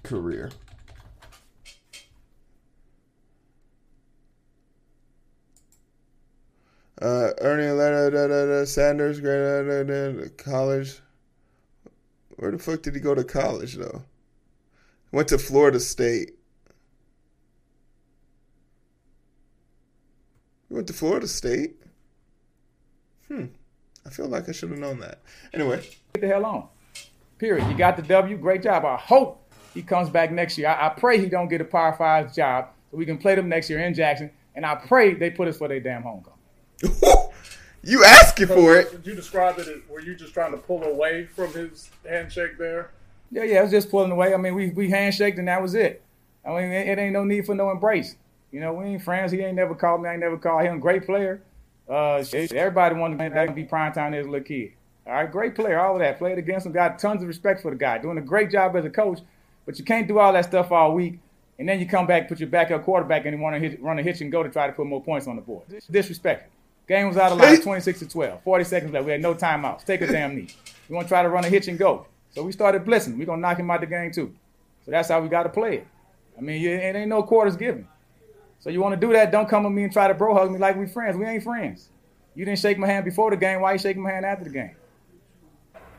career. 0.04 0.50
Uh, 7.02 7.32
Ernie 7.42 7.66
da, 7.66 8.10
da, 8.12 8.28
da, 8.28 8.64
Sanders, 8.66 9.20
great 9.20 10.38
college. 10.38 11.00
Where 12.36 12.52
the 12.52 12.60
fuck 12.60 12.84
did 12.84 12.94
he 12.94 13.02
go 13.02 13.16
to 13.16 13.24
college 13.24 13.76
though? 13.76 14.04
Went 15.12 15.28
to 15.30 15.40
Florida 15.40 15.80
State. 15.80 16.34
He 20.70 20.76
went 20.76 20.88
to 20.88 20.94
Florida 20.94 21.28
State. 21.28 21.82
Hmm. 23.28 23.46
I 24.06 24.10
feel 24.10 24.28
like 24.28 24.48
I 24.48 24.52
should 24.52 24.70
have 24.70 24.80
known 24.80 25.00
that. 25.00 25.22
Anyway. 25.54 25.82
Get 26.14 26.22
the 26.22 26.28
hell 26.28 26.46
on. 26.46 26.68
Period. 27.40 27.68
You 27.68 27.78
got 27.78 27.98
the 27.98 28.04
W. 28.04 28.38
Great 28.38 28.62
job. 28.62 28.86
I 28.86 28.98
hope 28.98 29.52
he 29.74 29.82
comes 29.82 30.10
back 30.10 30.32
next 30.32 30.58
year. 30.58 30.70
I, 30.70 30.88
I 30.88 30.90
pray 30.90 31.20
he 31.20 31.28
don't 31.28 31.48
get 31.48 31.62
a 31.62 31.66
Power 31.66 31.94
Five 31.94 32.34
job 32.34 32.70
so 32.92 32.98
we 32.98 33.06
can 33.08 33.18
play 33.18 33.34
them 33.34 33.50
next 33.50 33.70
year 33.72 33.80
in 33.80 33.94
Jackson. 33.96 34.30
And 34.54 34.66
I 34.66 34.76
pray 34.76 35.16
they 35.16 35.32
put 35.32 35.48
us 35.48 35.58
for 35.58 35.68
their 35.68 35.80
damn 35.80 36.04
homecoming. 36.04 36.41
you 37.84 38.04
asking 38.04 38.48
for 38.48 38.76
it? 38.76 38.92
Did 38.92 39.06
you 39.06 39.16
describe 39.16 39.60
it? 39.60 39.68
As, 39.68 39.78
were 39.90 40.02
you 40.02 40.16
just 40.16 40.34
trying 40.34 40.52
to 40.52 40.58
pull 40.58 40.84
away 40.84 41.26
from 41.26 41.54
his 41.54 41.90
handshake 42.08 42.58
there? 42.58 42.92
Yeah, 43.32 43.44
yeah, 43.44 43.60
I 43.60 43.62
was 43.64 43.72
just 43.72 43.90
pulling 43.90 44.12
away. 44.12 44.34
I 44.34 44.38
mean, 44.38 44.56
we 44.56 44.70
we 44.70 44.90
handshaked 44.90 45.38
and 45.38 45.48
that 45.48 45.62
was 45.62 45.76
it. 45.76 46.02
I 46.46 46.50
mean, 46.50 46.72
it, 46.72 46.88
it 46.88 47.00
ain't 47.00 47.14
no 47.14 47.24
need 47.24 47.46
for 47.46 47.56
no 47.56 47.72
embrace. 47.72 48.16
You 48.52 48.60
know, 48.60 48.74
we 48.74 48.86
ain't 48.86 49.04
friends. 49.04 49.32
He 49.32 49.40
ain't 49.40 49.56
never 49.56 49.76
called 49.76 50.02
me. 50.02 50.10
I 50.10 50.14
ain't 50.14 50.22
never 50.22 50.38
called 50.38 50.64
him. 50.64 50.80
Great 50.80 51.06
player. 51.06 51.42
Uh, 51.88 52.24
everybody 52.34 52.96
wanted 52.96 53.34
to 53.34 53.54
be 53.54 53.64
prime 53.64 53.94
time 53.94 54.14
as 54.14 54.26
a 54.26 54.30
little 54.30 54.46
kid. 54.46 54.74
All 55.08 55.14
right, 55.14 55.32
great 55.32 55.56
player. 55.56 55.80
All 55.80 55.94
of 55.94 56.00
that. 56.00 56.18
Played 56.18 56.38
against 56.38 56.66
him. 56.66 56.74
Got 56.74 57.00
tons 57.00 57.22
of 57.22 57.28
respect 57.28 57.62
for 57.62 57.72
the 57.72 57.78
guy. 57.78 57.98
Doing 57.98 58.18
a 58.18 58.22
great 58.22 58.52
job 58.52 58.76
as 58.76 58.86
a 58.86 58.90
coach. 58.90 59.20
But 59.66 59.80
you 59.80 59.86
can't 59.86 60.08
do 60.08 60.20
all 60.20 60.34
that 60.34 60.46
stuff 60.46 60.72
all 60.72 60.94
week, 60.94 61.20
and 61.60 61.70
then 61.70 61.80
you 61.80 61.86
come 61.86 62.08
back, 62.08 62.28
put 62.28 62.40
your 62.40 62.50
backup 62.50 62.84
quarterback, 62.84 63.26
and 63.26 63.36
you 63.36 63.42
want 63.42 63.56
to 63.56 63.60
hit, 63.60 63.82
run 63.82 64.00
a 64.00 64.04
hitch 64.04 64.22
and 64.22 64.32
go 64.32 64.44
to 64.44 64.50
try 64.50 64.68
to 64.68 64.74
put 64.74 64.88
more 64.88 65.02
points 65.02 65.28
on 65.28 65.36
the 65.36 65.42
board. 65.42 65.64
Disrespectful. 65.90 66.50
Game 66.92 67.08
was 67.08 67.16
out 67.16 67.32
of 67.32 67.38
line, 67.38 67.62
26 67.62 68.00
to 68.00 68.10
12. 68.10 68.44
40 68.44 68.64
seconds 68.66 68.92
left. 68.92 69.06
We 69.06 69.14
had 69.14 69.22
no 69.22 69.34
timeouts. 69.34 69.86
Take 69.86 70.02
a 70.02 70.08
damn 70.08 70.36
knee. 70.36 70.50
We're 70.90 70.98
gonna 70.98 71.08
try 71.08 71.24
to 71.24 71.30
run 71.30 71.46
a 71.46 71.50
hitch 71.50 71.70
and 71.70 71.80
go. 71.80 72.06
So 72.32 72.44
we 72.44 72.52
started 72.52 72.84
blitzing. 72.84 73.18
We're 73.18 73.26
going 73.26 73.40
to 73.40 73.42
knock 73.42 73.60
him 73.60 73.72
out 73.72 73.80
the 73.80 73.88
game, 73.88 74.12
too. 74.12 74.34
So 74.84 74.92
that's 74.92 75.10
how 75.10 75.22
we 75.22 75.30
got 75.30 75.44
to 75.44 75.50
play 75.50 75.78
it. 75.78 75.88
I 76.38 76.42
mean, 76.42 76.66
it 76.66 76.96
ain't 76.96 77.08
no 77.08 77.24
quarters 77.24 77.56
given. 77.56 77.88
So 78.60 78.70
you 78.70 78.82
want 78.82 79.00
to 79.00 79.08
do 79.08 79.14
that, 79.14 79.32
don't 79.32 79.48
come 79.48 79.64
with 79.64 79.74
me 79.74 79.84
and 79.84 79.94
try 79.94 80.08
to 80.08 80.14
bro 80.14 80.34
hug 80.34 80.52
me 80.52 80.60
like 80.60 80.76
we 80.76 80.86
friends. 80.86 81.18
We 81.18 81.26
ain't 81.26 81.44
friends. 81.44 81.90
You 82.36 82.44
didn't 82.44 82.60
shake 82.60 82.78
my 82.78 82.88
hand 82.88 83.06
before 83.06 83.32
the 83.32 83.38
game. 83.38 83.62
Why 83.62 83.74
you 83.74 83.80
shaking 83.80 84.04
my 84.04 84.12
hand 84.12 84.26
after 84.26 84.46
the 84.46 84.50
game? 84.50 84.76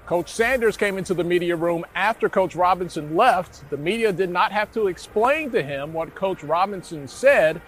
Coach 0.07 0.33
Sanders 0.33 0.77
came 0.77 0.99
into 0.99 1.15
the 1.15 1.25
media 1.25 1.55
room 1.55 1.85
after 1.95 2.29
Coach 2.29 2.55
Robinson 2.55 3.17
left. 3.17 3.69
The 3.71 3.77
media 3.77 4.13
did 4.13 4.31
not 4.31 4.53
have 4.53 4.73
to 4.73 4.89
explain 4.89 5.51
to 5.53 5.63
him 5.63 5.93
what 5.93 6.15
Coach 6.15 6.43
Robinson 6.43 7.07
said. 7.07 7.61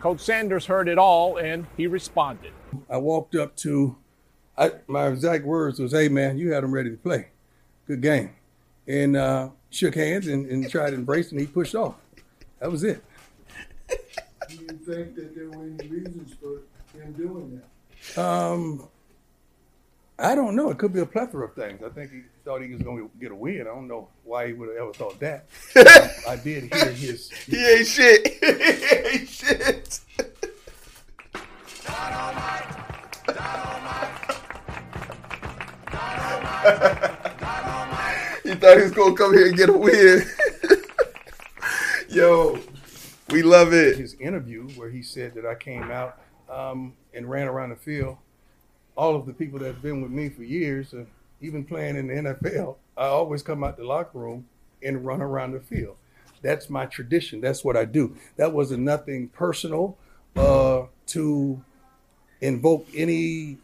Coach 0.00 0.20
Sanders 0.20 0.66
heard 0.66 0.88
it 0.88 0.98
all 0.98 1.36
and 1.36 1.66
he 1.76 1.86
responded. 1.86 2.52
I 2.88 2.96
walked 2.96 3.34
up 3.34 3.54
to, 3.56 3.96
I, 4.56 4.72
my 4.86 5.08
exact 5.08 5.44
words 5.44 5.78
was, 5.78 5.92
"Hey 5.92 6.08
man, 6.08 6.38
you 6.38 6.52
had 6.52 6.64
him 6.64 6.72
ready 6.72 6.90
to 6.90 6.96
play. 6.96 7.28
Good 7.86 8.00
game," 8.00 8.30
and 8.86 9.16
uh, 9.16 9.50
shook 9.70 9.94
hands 9.94 10.26
and, 10.26 10.46
and 10.46 10.68
tried 10.70 10.90
to 10.90 10.96
embrace, 10.96 11.30
and 11.32 11.40
he 11.40 11.46
pushed 11.46 11.74
off. 11.74 11.96
That 12.60 12.70
was 12.70 12.84
it. 12.84 13.02
Do 13.88 14.54
you 14.54 14.68
think 14.68 15.14
that 15.16 15.34
there 15.34 15.48
were 15.50 15.64
any 15.64 15.88
reasons 15.88 16.34
for 16.40 16.62
him 16.98 17.12
doing 17.12 17.60
that? 18.16 18.22
Um, 18.22 18.88
I 20.18 20.34
don't 20.34 20.56
know. 20.56 20.70
It 20.70 20.78
could 20.78 20.92
be 20.92 21.00
a 21.00 21.06
plethora 21.06 21.46
of 21.46 21.54
things. 21.54 21.82
I 21.84 21.88
think 21.88 22.10
he 22.10 22.22
thought 22.50 22.62
he 22.62 22.72
was 22.72 22.82
going 22.82 22.98
to 22.98 23.10
get 23.20 23.30
a 23.30 23.34
win. 23.34 23.60
I 23.60 23.64
don't 23.64 23.86
know 23.86 24.08
why 24.24 24.48
he 24.48 24.54
would 24.54 24.70
have 24.70 24.78
ever 24.78 24.92
thought 24.92 25.20
that. 25.20 25.46
I 26.28 26.34
did 26.34 26.64
hear 26.74 26.90
his. 26.90 27.30
He 27.46 27.64
ain't 27.64 27.86
shit. 27.86 28.26
he 28.40 29.18
ain't 29.18 29.28
shit. 29.28 30.00
he 38.42 38.54
thought 38.56 38.76
he 38.76 38.82
was 38.82 38.90
gonna 38.90 39.14
come 39.14 39.32
here 39.32 39.46
and 39.46 39.56
get 39.56 39.68
a 39.68 39.72
win. 39.72 40.24
Yo, 42.08 42.58
we 43.30 43.42
love 43.42 43.72
it. 43.72 43.96
his 43.96 44.14
interview 44.14 44.68
where 44.70 44.90
he 44.90 45.02
said 45.02 45.34
that 45.34 45.46
I 45.46 45.54
came 45.54 45.88
out 45.92 46.18
um, 46.48 46.94
and 47.14 47.30
ran 47.30 47.46
around 47.46 47.70
the 47.70 47.76
field. 47.76 48.16
All 48.96 49.14
of 49.14 49.26
the 49.26 49.32
people 49.32 49.60
that 49.60 49.66
have 49.66 49.82
been 49.82 50.02
with 50.02 50.10
me 50.10 50.28
for 50.28 50.42
years, 50.42 50.92
uh, 50.92 51.04
even 51.40 51.64
playing 51.64 51.96
in 51.96 52.06
the 52.08 52.14
NFL, 52.14 52.76
I 52.96 53.06
always 53.06 53.42
come 53.42 53.64
out 53.64 53.76
the 53.76 53.84
locker 53.84 54.18
room 54.18 54.46
and 54.82 55.04
run 55.04 55.20
around 55.20 55.52
the 55.52 55.60
field. 55.60 55.96
That's 56.42 56.70
my 56.70 56.86
tradition. 56.86 57.40
That's 57.40 57.64
what 57.64 57.76
I 57.76 57.84
do. 57.84 58.16
That 58.36 58.52
wasn't 58.52 58.82
nothing 58.82 59.28
personal 59.28 59.96
uh, 60.36 60.84
to 61.08 61.62
invoke 62.40 62.86
any 62.94 63.58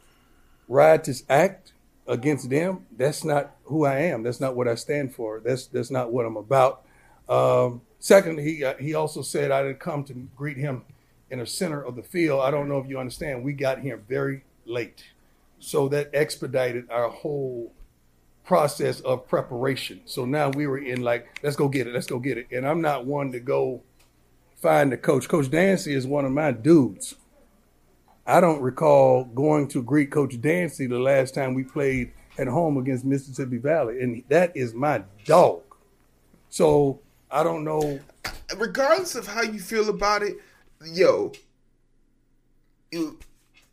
riotous 0.68 1.22
act 1.28 1.72
against 2.06 2.50
them. 2.50 2.86
That's 2.96 3.24
not 3.24 3.56
who 3.64 3.84
I 3.84 4.00
am. 4.00 4.22
That's 4.22 4.40
not 4.40 4.56
what 4.56 4.68
I 4.68 4.74
stand 4.74 5.14
for. 5.14 5.40
That's 5.44 5.66
that's 5.66 5.90
not 5.90 6.12
what 6.12 6.26
I'm 6.26 6.36
about. 6.36 6.84
Um, 7.28 7.80
second, 7.98 8.40
he 8.40 8.64
uh, 8.64 8.74
he 8.76 8.94
also 8.94 9.22
said 9.22 9.50
I 9.50 9.62
didn't 9.62 9.80
come 9.80 10.04
to 10.04 10.14
greet 10.36 10.56
him 10.56 10.82
in 11.30 11.38
the 11.38 11.46
center 11.46 11.82
of 11.82 11.96
the 11.96 12.02
field. 12.02 12.42
I 12.42 12.50
don't 12.50 12.68
know 12.68 12.78
if 12.78 12.88
you 12.88 12.98
understand. 12.98 13.42
We 13.42 13.52
got 13.52 13.80
here 13.80 13.96
very 13.96 14.42
late, 14.64 15.04
so 15.58 15.88
that 15.88 16.10
expedited 16.12 16.90
our 16.90 17.08
whole 17.08 17.72
process 18.44 19.00
of 19.00 19.26
preparation. 19.26 20.00
So 20.04 20.24
now 20.24 20.50
we 20.50 20.66
were 20.66 20.78
in 20.78 21.02
like, 21.02 21.26
let's 21.42 21.56
go 21.56 21.68
get 21.68 21.86
it, 21.86 21.94
let's 21.94 22.06
go 22.06 22.18
get 22.18 22.38
it. 22.38 22.46
And 22.52 22.66
I'm 22.66 22.80
not 22.80 23.04
one 23.04 23.32
to 23.32 23.40
go 23.40 23.82
find 24.56 24.92
the 24.92 24.96
coach. 24.96 25.28
Coach 25.28 25.50
Dancy 25.50 25.94
is 25.94 26.06
one 26.06 26.24
of 26.24 26.32
my 26.32 26.52
dudes. 26.52 27.16
I 28.26 28.40
don't 28.40 28.60
recall 28.60 29.24
going 29.24 29.68
to 29.68 29.82
greet 29.82 30.10
Coach 30.10 30.40
Dancy 30.40 30.86
the 30.86 30.98
last 30.98 31.34
time 31.34 31.54
we 31.54 31.62
played 31.62 32.12
at 32.38 32.48
home 32.48 32.76
against 32.76 33.04
Mississippi 33.04 33.58
Valley, 33.58 34.02
and 34.02 34.22
that 34.28 34.56
is 34.56 34.74
my 34.74 35.02
dog. 35.24 35.62
So 36.48 37.00
I 37.30 37.42
don't 37.42 37.64
know. 37.64 38.00
regardless 38.56 39.14
of 39.14 39.26
how 39.26 39.42
you 39.42 39.60
feel 39.60 39.88
about 39.88 40.22
it, 40.22 40.36
yo, 40.84 41.32
you, 42.90 43.18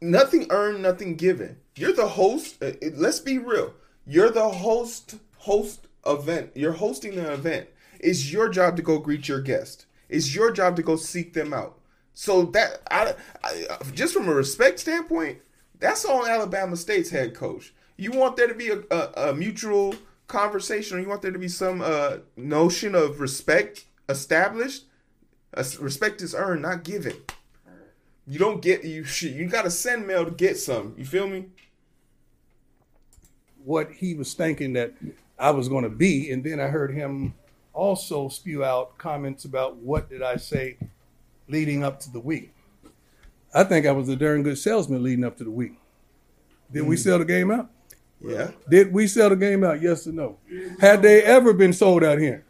nothing 0.03 0.47
earned, 0.49 0.83
nothing 0.83 1.15
given. 1.15 1.57
You're 1.75 1.93
the 1.93 2.07
host. 2.07 2.61
uh, 2.61 2.71
let's 2.93 3.19
be 3.19 3.39
real. 3.39 3.73
You're 4.05 4.29
the 4.29 4.49
host. 4.49 5.15
Host 5.37 5.87
event. 6.05 6.51
You're 6.55 6.73
hosting 6.73 7.17
an 7.17 7.25
event. 7.25 7.67
It's 7.99 8.31
your 8.31 8.49
job 8.49 8.75
to 8.77 8.81
go 8.81 8.99
greet 8.99 9.27
your 9.27 9.41
guest. 9.41 9.85
It's 10.09 10.35
your 10.35 10.51
job 10.51 10.75
to 10.75 10.83
go 10.83 10.95
seek 10.95 11.33
them 11.33 11.53
out. 11.53 11.79
So 12.13 12.43
that 12.47 12.81
I, 12.91 13.13
I 13.43 13.65
just 13.93 14.13
from 14.13 14.27
a 14.27 14.33
respect 14.33 14.79
standpoint, 14.79 15.39
that's 15.79 16.05
on 16.05 16.29
Alabama 16.29 16.77
State's 16.77 17.09
head 17.09 17.33
coach. 17.33 17.73
You 17.97 18.11
want 18.11 18.37
there 18.37 18.47
to 18.47 18.53
be 18.53 18.69
a, 18.69 18.83
a, 18.91 19.29
a 19.29 19.33
mutual 19.33 19.95
conversation, 20.27 20.97
or 20.97 21.01
you 21.01 21.09
want 21.09 21.21
there 21.21 21.31
to 21.31 21.39
be 21.39 21.47
some 21.47 21.81
uh, 21.81 22.17
notion 22.37 22.95
of 22.95 23.19
respect 23.19 23.85
established. 24.07 24.83
Uh, 25.55 25.63
respect 25.79 26.21
is 26.21 26.35
earned, 26.35 26.61
not 26.61 26.83
given. 26.83 27.15
You 28.27 28.39
don't 28.39 28.61
get 28.61 28.83
you 28.83 29.03
shit. 29.03 29.33
You 29.33 29.47
got 29.47 29.63
to 29.63 29.71
send 29.71 30.07
mail 30.07 30.25
to 30.25 30.31
get 30.31 30.57
some. 30.57 30.95
You 30.97 31.05
feel 31.05 31.27
me? 31.27 31.45
what 33.63 33.91
he 33.91 34.13
was 34.13 34.33
thinking 34.33 34.73
that 34.73 34.93
I 35.39 35.51
was 35.51 35.69
going 35.69 35.83
to 35.83 35.89
be, 35.89 36.31
and 36.31 36.43
then 36.43 36.59
I 36.59 36.67
heard 36.67 36.93
him 36.93 37.33
also 37.73 38.29
spew 38.29 38.63
out 38.63 38.97
comments 38.97 39.45
about 39.45 39.77
what 39.77 40.09
did 40.09 40.21
I 40.21 40.35
say 40.35 40.77
leading 41.47 41.83
up 41.83 41.99
to 42.01 42.11
the 42.11 42.19
week. 42.19 42.53
I 43.53 43.63
think 43.63 43.85
I 43.85 43.91
was 43.91 44.09
a 44.09 44.15
darn 44.15 44.43
good 44.43 44.57
salesman 44.57 45.03
leading 45.03 45.23
up 45.23 45.37
to 45.37 45.43
the 45.43 45.51
week. 45.51 45.73
Did 46.71 46.83
we 46.83 46.95
mm. 46.95 46.99
sell 46.99 47.19
the 47.19 47.25
game 47.25 47.51
out? 47.51 47.69
Yeah. 48.19 48.51
Did 48.69 48.93
we 48.93 49.07
sell 49.07 49.29
the 49.29 49.35
game 49.35 49.63
out? 49.63 49.81
Yes 49.81 50.07
or 50.07 50.11
no? 50.11 50.37
Had 50.79 51.01
they 51.01 51.23
ever 51.23 51.53
been 51.53 51.73
sold 51.73 52.03
out 52.03 52.19
here? 52.19 52.45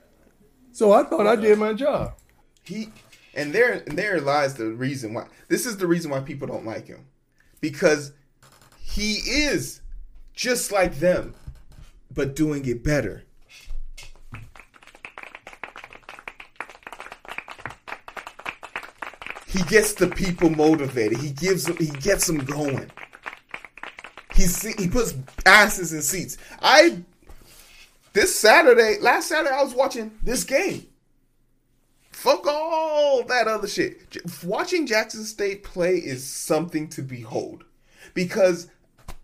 So 0.72 0.92
I 0.92 1.04
thought 1.04 1.28
I 1.28 1.36
did 1.36 1.58
my 1.58 1.74
job. 1.74 2.14
He 2.64 2.92
and 3.34 3.54
there 3.54 3.74
and 3.74 3.98
there 3.98 4.20
lies 4.22 4.56
the 4.56 4.68
reason 4.68 5.14
why. 5.14 5.28
This 5.48 5.66
is 5.66 5.78
the 5.78 5.88
reason 5.88 6.12
why 6.12 6.20
people 6.20 6.48
don't 6.48 6.66
like 6.66 6.88
him, 6.88 7.06
because 7.62 8.12
he 8.80 9.14
is 9.16 9.82
just 10.34 10.72
like 10.72 11.00
them, 11.00 11.34
but 12.14 12.36
doing 12.36 12.66
it 12.66 12.84
better. 12.84 13.24
He 19.48 19.62
gets 19.64 19.94
the 19.94 20.08
people 20.08 20.50
motivated. 20.50 21.20
He 21.20 21.30
gives 21.30 21.66
them. 21.66 21.78
He 21.78 21.86
gets 21.86 22.26
them 22.26 22.40
going. 22.40 22.90
He's 24.36 24.62
he 24.62 24.88
puts 24.88 25.14
asses 25.46 25.94
in 25.94 26.02
seats. 26.02 26.38
I 26.60 27.04
this 28.14 28.38
Saturday, 28.38 28.98
last 29.00 29.30
Saturday, 29.30 29.54
I 29.54 29.64
was 29.64 29.76
watching 29.76 30.12
this 30.24 30.44
game. 30.44 30.88
Fuck 32.24 32.48
all 32.48 33.26
that 33.26 33.50
other 33.50 33.68
shit. 33.68 34.18
Watching 34.46 34.88
Jackson 34.88 35.26
State 35.26 35.62
play 35.62 35.98
is 35.98 36.26
something 36.26 36.88
to 36.92 37.02
behold 37.02 37.66
because 38.14 38.70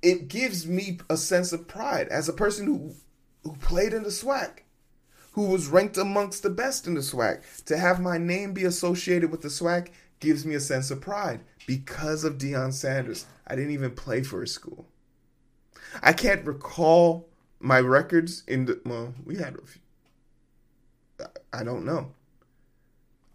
it 0.02 0.28
gives 0.28 0.68
me 0.68 1.00
a 1.10 1.16
sense 1.16 1.54
of 1.54 1.66
pride 1.66 2.10
as 2.10 2.28
a 2.28 2.34
person 2.34 2.66
who 2.66 2.96
who 3.46 3.56
played 3.62 3.94
in 3.94 4.04
the 4.04 4.10
SWAC, 4.10 4.64
who 5.32 5.44
was 5.44 5.70
ranked 5.70 5.98
amongst 5.98 6.44
the 6.44 6.50
best 6.50 6.88
in 6.88 6.94
the 6.94 7.00
SWAC. 7.00 7.64
To 7.68 7.78
have 7.78 8.02
my 8.02 8.18
name 8.18 8.52
be 8.52 8.66
associated 8.66 9.32
with 9.32 9.44
the 9.44 9.48
SWAC 9.48 9.92
gives 10.20 10.46
me 10.46 10.56
a 10.56 10.60
sense 10.60 10.92
of 10.92 11.00
pride 11.00 11.40
because 11.66 12.26
of 12.26 12.38
Deion 12.38 12.74
Sanders. 12.74 13.26
I 13.48 13.56
didn't 13.56 13.72
even 13.72 13.92
play 13.92 14.24
for 14.24 14.42
his 14.42 14.52
school. 14.52 14.86
I 16.04 16.12
can't 16.12 16.46
recall 16.46 17.30
my 17.62 17.80
records 17.80 18.44
in 18.46 18.66
the 18.66 18.82
well, 18.86 19.14
we 19.24 19.38
had 19.38 19.56
a 19.56 19.66
few. 19.66 19.82
I 21.54 21.64
don't 21.64 21.86
know. 21.86 22.12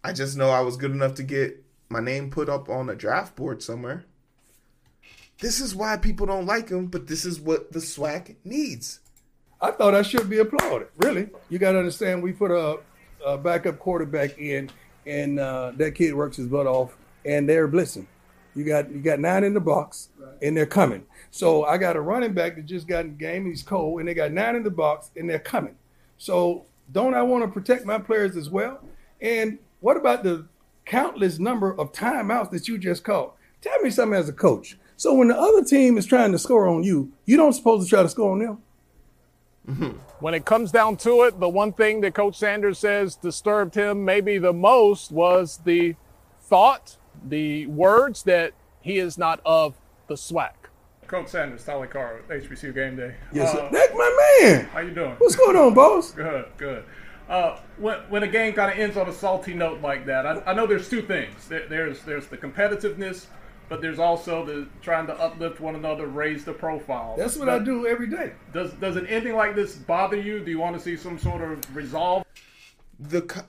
I 0.05 0.13
just 0.13 0.37
know 0.37 0.51
I 0.51 0.61
was 0.61 0.77
good 0.77 0.91
enough 0.91 1.15
to 1.15 1.23
get 1.23 1.63
my 1.89 1.99
name 1.99 2.29
put 2.29 2.47
up 2.47 2.69
on 2.69 2.91
a 2.91 2.95
draft 2.95 3.35
board 3.35 3.63
somewhere. 3.63 4.05
This 5.39 5.59
is 5.59 5.73
why 5.73 5.97
people 5.97 6.27
don't 6.27 6.45
like 6.45 6.69
him, 6.69 6.85
but 6.85 7.07
this 7.07 7.25
is 7.25 7.39
what 7.39 7.71
the 7.71 7.79
SWAC 7.79 8.35
needs. 8.43 8.99
I 9.59 9.71
thought 9.71 9.95
I 9.95 10.03
should 10.03 10.29
be 10.29 10.37
applauded. 10.37 10.89
Really, 10.97 11.29
you 11.49 11.57
got 11.57 11.71
to 11.71 11.79
understand. 11.79 12.21
We 12.21 12.33
put 12.33 12.51
a, 12.51 12.81
a 13.25 13.35
backup 13.39 13.79
quarterback 13.79 14.37
in, 14.37 14.69
and 15.07 15.39
uh, 15.39 15.71
that 15.77 15.95
kid 15.95 16.13
works 16.13 16.37
his 16.37 16.49
butt 16.49 16.67
off, 16.67 16.95
and 17.25 17.49
they're 17.49 17.67
blitzing. 17.67 18.05
You 18.53 18.63
got 18.63 18.91
you 18.91 19.01
got 19.01 19.19
nine 19.19 19.43
in 19.43 19.55
the 19.55 19.59
box, 19.59 20.09
and 20.39 20.55
they're 20.55 20.67
coming. 20.67 21.03
So 21.31 21.65
I 21.65 21.79
got 21.79 21.95
a 21.95 22.01
running 22.01 22.33
back 22.33 22.57
that 22.57 22.67
just 22.67 22.87
got 22.87 23.05
in 23.05 23.17
game. 23.17 23.47
He's 23.47 23.63
cold, 23.63 24.01
and 24.01 24.07
they 24.07 24.13
got 24.13 24.31
nine 24.31 24.55
in 24.55 24.61
the 24.61 24.69
box, 24.69 25.09
and 25.15 25.27
they're 25.27 25.39
coming. 25.39 25.75
So 26.19 26.67
don't 26.91 27.15
I 27.15 27.23
want 27.23 27.43
to 27.43 27.49
protect 27.49 27.87
my 27.87 27.97
players 27.97 28.37
as 28.37 28.51
well? 28.51 28.81
And 29.19 29.57
what 29.85 29.97
about 29.97 30.23
the 30.23 30.47
countless 30.85 31.37
number 31.37 31.71
of 31.79 31.91
timeouts 31.91 32.49
that 32.49 32.67
you 32.67 32.75
just 32.79 33.03
called? 33.03 33.33
Tell 33.61 33.79
me 33.81 33.91
something 33.91 34.17
as 34.17 34.27
a 34.27 34.33
coach. 34.33 34.79
So 34.97 35.13
when 35.13 35.27
the 35.27 35.37
other 35.37 35.63
team 35.63 35.99
is 35.99 36.07
trying 36.07 36.31
to 36.31 36.39
score 36.39 36.67
on 36.67 36.83
you, 36.83 37.11
you 37.25 37.37
don't 37.37 37.53
supposed 37.53 37.83
to 37.85 37.89
try 37.89 38.01
to 38.01 38.09
score 38.09 38.31
on 38.31 38.39
them. 38.39 39.99
When 40.19 40.33
it 40.33 40.43
comes 40.43 40.71
down 40.71 40.97
to 40.97 41.21
it, 41.25 41.39
the 41.39 41.47
one 41.49 41.71
thing 41.71 42.01
that 42.01 42.15
Coach 42.15 42.35
Sanders 42.35 42.79
says 42.79 43.15
disturbed 43.15 43.75
him 43.75 44.03
maybe 44.03 44.39
the 44.39 44.53
most 44.53 45.11
was 45.11 45.59
the 45.65 45.95
thought, 46.41 46.97
the 47.23 47.67
words 47.67 48.23
that 48.23 48.53
he 48.81 48.97
is 48.97 49.19
not 49.19 49.39
of 49.45 49.75
the 50.07 50.15
SWAC. 50.15 50.53
Coach 51.05 51.27
Sanders, 51.27 51.63
Tyler 51.63 51.85
Carr, 51.85 52.21
HBCU 52.27 52.73
Game 52.73 52.95
Day. 52.95 53.13
Yes, 53.31 53.53
Uh, 53.53 53.57
sir. 53.57 53.69
That's 53.71 53.93
my 53.93 54.39
man. 54.41 54.65
How 54.65 54.79
you 54.79 54.91
doing? 54.95 55.11
What's 55.19 55.35
going 55.35 55.55
on, 55.55 55.75
boss? 55.75 56.11
Good, 56.11 56.45
good. 56.57 56.83
Uh, 57.27 57.57
when, 57.77 57.97
when 58.09 58.23
a 58.23 58.27
game 58.27 58.53
kind 58.53 58.71
of 58.71 58.77
ends 58.77 58.97
on 58.97 59.09
a 59.09 59.13
salty 59.13 59.53
note 59.53 59.81
like 59.81 60.05
that, 60.05 60.27
I, 60.27 60.41
I 60.45 60.53
know 60.53 60.67
there's 60.67 60.89
two 60.89 61.01
things. 61.01 61.47
There, 61.47 61.67
there's 61.67 62.01
there's 62.03 62.27
the 62.27 62.37
competitiveness, 62.37 63.25
but 63.67 63.81
there's 63.81 63.97
also 63.97 64.45
the 64.45 64.67
trying 64.81 65.07
to 65.07 65.19
uplift 65.19 65.59
one 65.59 65.75
another, 65.75 66.05
raise 66.05 66.45
the 66.45 66.53
profile. 66.53 67.15
That's 67.17 67.35
what 67.35 67.47
But 67.47 67.61
I 67.61 67.63
do 67.63 67.87
every 67.87 68.07
day. 68.07 68.33
Does 68.53 68.73
does 68.73 68.95
an 68.95 69.07
ending 69.07 69.35
like 69.35 69.55
this 69.55 69.75
bother 69.75 70.17
you? 70.17 70.39
Do 70.39 70.51
you 70.51 70.59
want 70.59 70.75
to 70.77 70.81
see 70.81 70.95
some 70.95 71.17
sort 71.17 71.41
of 71.41 71.75
resolve? 71.75 72.25
The 72.99 73.23
co- 73.23 73.41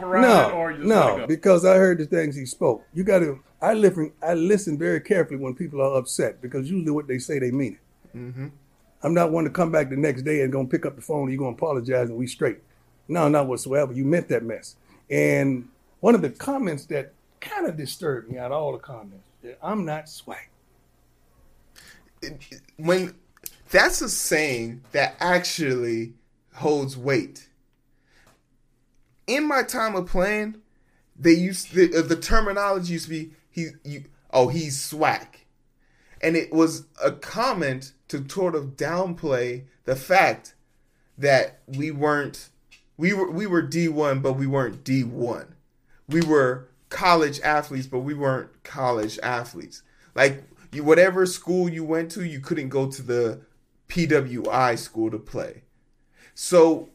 around 0.00 0.24
it, 0.24 0.54
or 0.54 0.72
No, 0.72 0.76
you 0.76 0.76
just 0.76 0.88
let 0.88 1.14
it 1.14 1.20
no, 1.20 1.26
because 1.26 1.64
I 1.64 1.76
heard 1.76 1.98
the 1.98 2.06
things 2.06 2.34
he 2.34 2.46
spoke. 2.46 2.84
You 2.92 3.04
got 3.04 3.20
to. 3.20 3.40
I 3.62 3.74
listen. 3.74 4.12
I 4.22 4.34
listen 4.34 4.76
very 4.76 5.00
carefully 5.00 5.38
when 5.38 5.54
people 5.54 5.80
are 5.80 5.96
upset 5.96 6.42
because 6.42 6.68
usually 6.70 6.90
what 6.90 7.06
they 7.06 7.18
say 7.18 7.38
they 7.38 7.52
mean 7.52 7.74
it. 7.74 8.16
Mm-hmm. 8.16 8.48
I'm 9.02 9.14
not 9.14 9.32
one 9.32 9.44
to 9.44 9.50
come 9.50 9.72
back 9.72 9.90
the 9.90 9.96
next 9.96 10.22
day 10.22 10.42
and 10.42 10.52
gonna 10.52 10.68
pick 10.68 10.84
up 10.84 10.96
the 10.96 11.02
phone 11.02 11.22
and 11.22 11.30
you're 11.30 11.38
gonna 11.38 11.56
apologize 11.56 12.08
and 12.08 12.18
we 12.18 12.26
straight. 12.26 12.58
No, 13.08 13.28
not 13.28 13.46
whatsoever. 13.46 13.92
You 13.92 14.04
meant 14.04 14.28
that 14.28 14.44
mess. 14.44 14.76
And 15.10 15.68
one 16.00 16.14
of 16.14 16.22
the 16.22 16.30
comments 16.30 16.86
that 16.86 17.12
kind 17.40 17.66
of 17.66 17.76
disturbed 17.76 18.30
me 18.30 18.38
out 18.38 18.52
of 18.52 18.58
all 18.62 18.72
the 18.72 18.78
comments, 18.78 19.24
that 19.42 19.58
I'm 19.62 19.84
not 19.84 20.06
SWAC. 20.06 20.36
when 22.76 23.14
that's 23.70 24.00
a 24.02 24.08
saying 24.08 24.82
that 24.92 25.16
actually 25.20 26.12
holds 26.54 26.96
weight. 26.96 27.48
In 29.26 29.46
my 29.46 29.62
time 29.62 29.94
of 29.94 30.06
playing, 30.06 30.56
they 31.18 31.32
used 31.32 31.72
the, 31.72 31.94
uh, 31.96 32.02
the 32.02 32.16
terminology 32.16 32.94
used 32.94 33.04
to 33.04 33.10
be 33.10 33.30
he 33.50 33.68
you 33.84 34.04
oh 34.32 34.48
he's 34.48 34.78
SWAC, 34.78 35.26
and 36.20 36.36
it 36.36 36.52
was 36.52 36.86
a 37.02 37.12
comment 37.12 37.92
to 38.08 38.26
sort 38.28 38.54
of 38.54 38.76
downplay 38.76 39.64
the 39.84 39.96
fact 39.96 40.54
that 41.16 41.60
we 41.66 41.90
weren't 41.90 42.48
we 42.96 43.12
were 43.12 43.30
we 43.30 43.46
were 43.46 43.62
D 43.62 43.88
one 43.88 44.20
but 44.20 44.34
we 44.34 44.46
weren't 44.46 44.84
D 44.84 45.04
one. 45.04 45.54
We 46.08 46.22
were 46.22 46.68
college 46.88 47.40
athletes 47.40 47.86
but 47.86 48.00
we 48.00 48.14
weren't 48.14 48.62
college 48.64 49.18
athletes. 49.22 49.82
Like 50.14 50.44
you 50.72 50.84
whatever 50.84 51.26
school 51.26 51.68
you 51.68 51.84
went 51.84 52.10
to, 52.12 52.24
you 52.24 52.40
couldn't 52.40 52.68
go 52.68 52.90
to 52.90 53.02
the 53.02 53.40
PWI 53.88 54.78
school 54.78 55.10
to 55.10 55.18
play. 55.18 55.62
So 56.34 56.88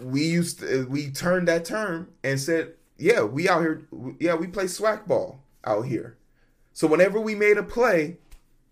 we 0.00 0.24
used 0.24 0.60
to, 0.60 0.86
we 0.88 1.10
turned 1.10 1.48
that 1.48 1.64
term 1.64 2.08
and 2.22 2.40
said, 2.40 2.74
yeah, 2.98 3.22
we 3.22 3.48
out 3.48 3.60
here, 3.60 3.86
yeah, 4.18 4.34
we 4.34 4.46
play 4.46 4.64
SWAC 4.64 5.06
ball 5.06 5.40
out 5.64 5.82
here. 5.82 6.16
So 6.72 6.86
whenever 6.86 7.20
we 7.20 7.34
made 7.34 7.58
a 7.58 7.62
play, 7.62 8.18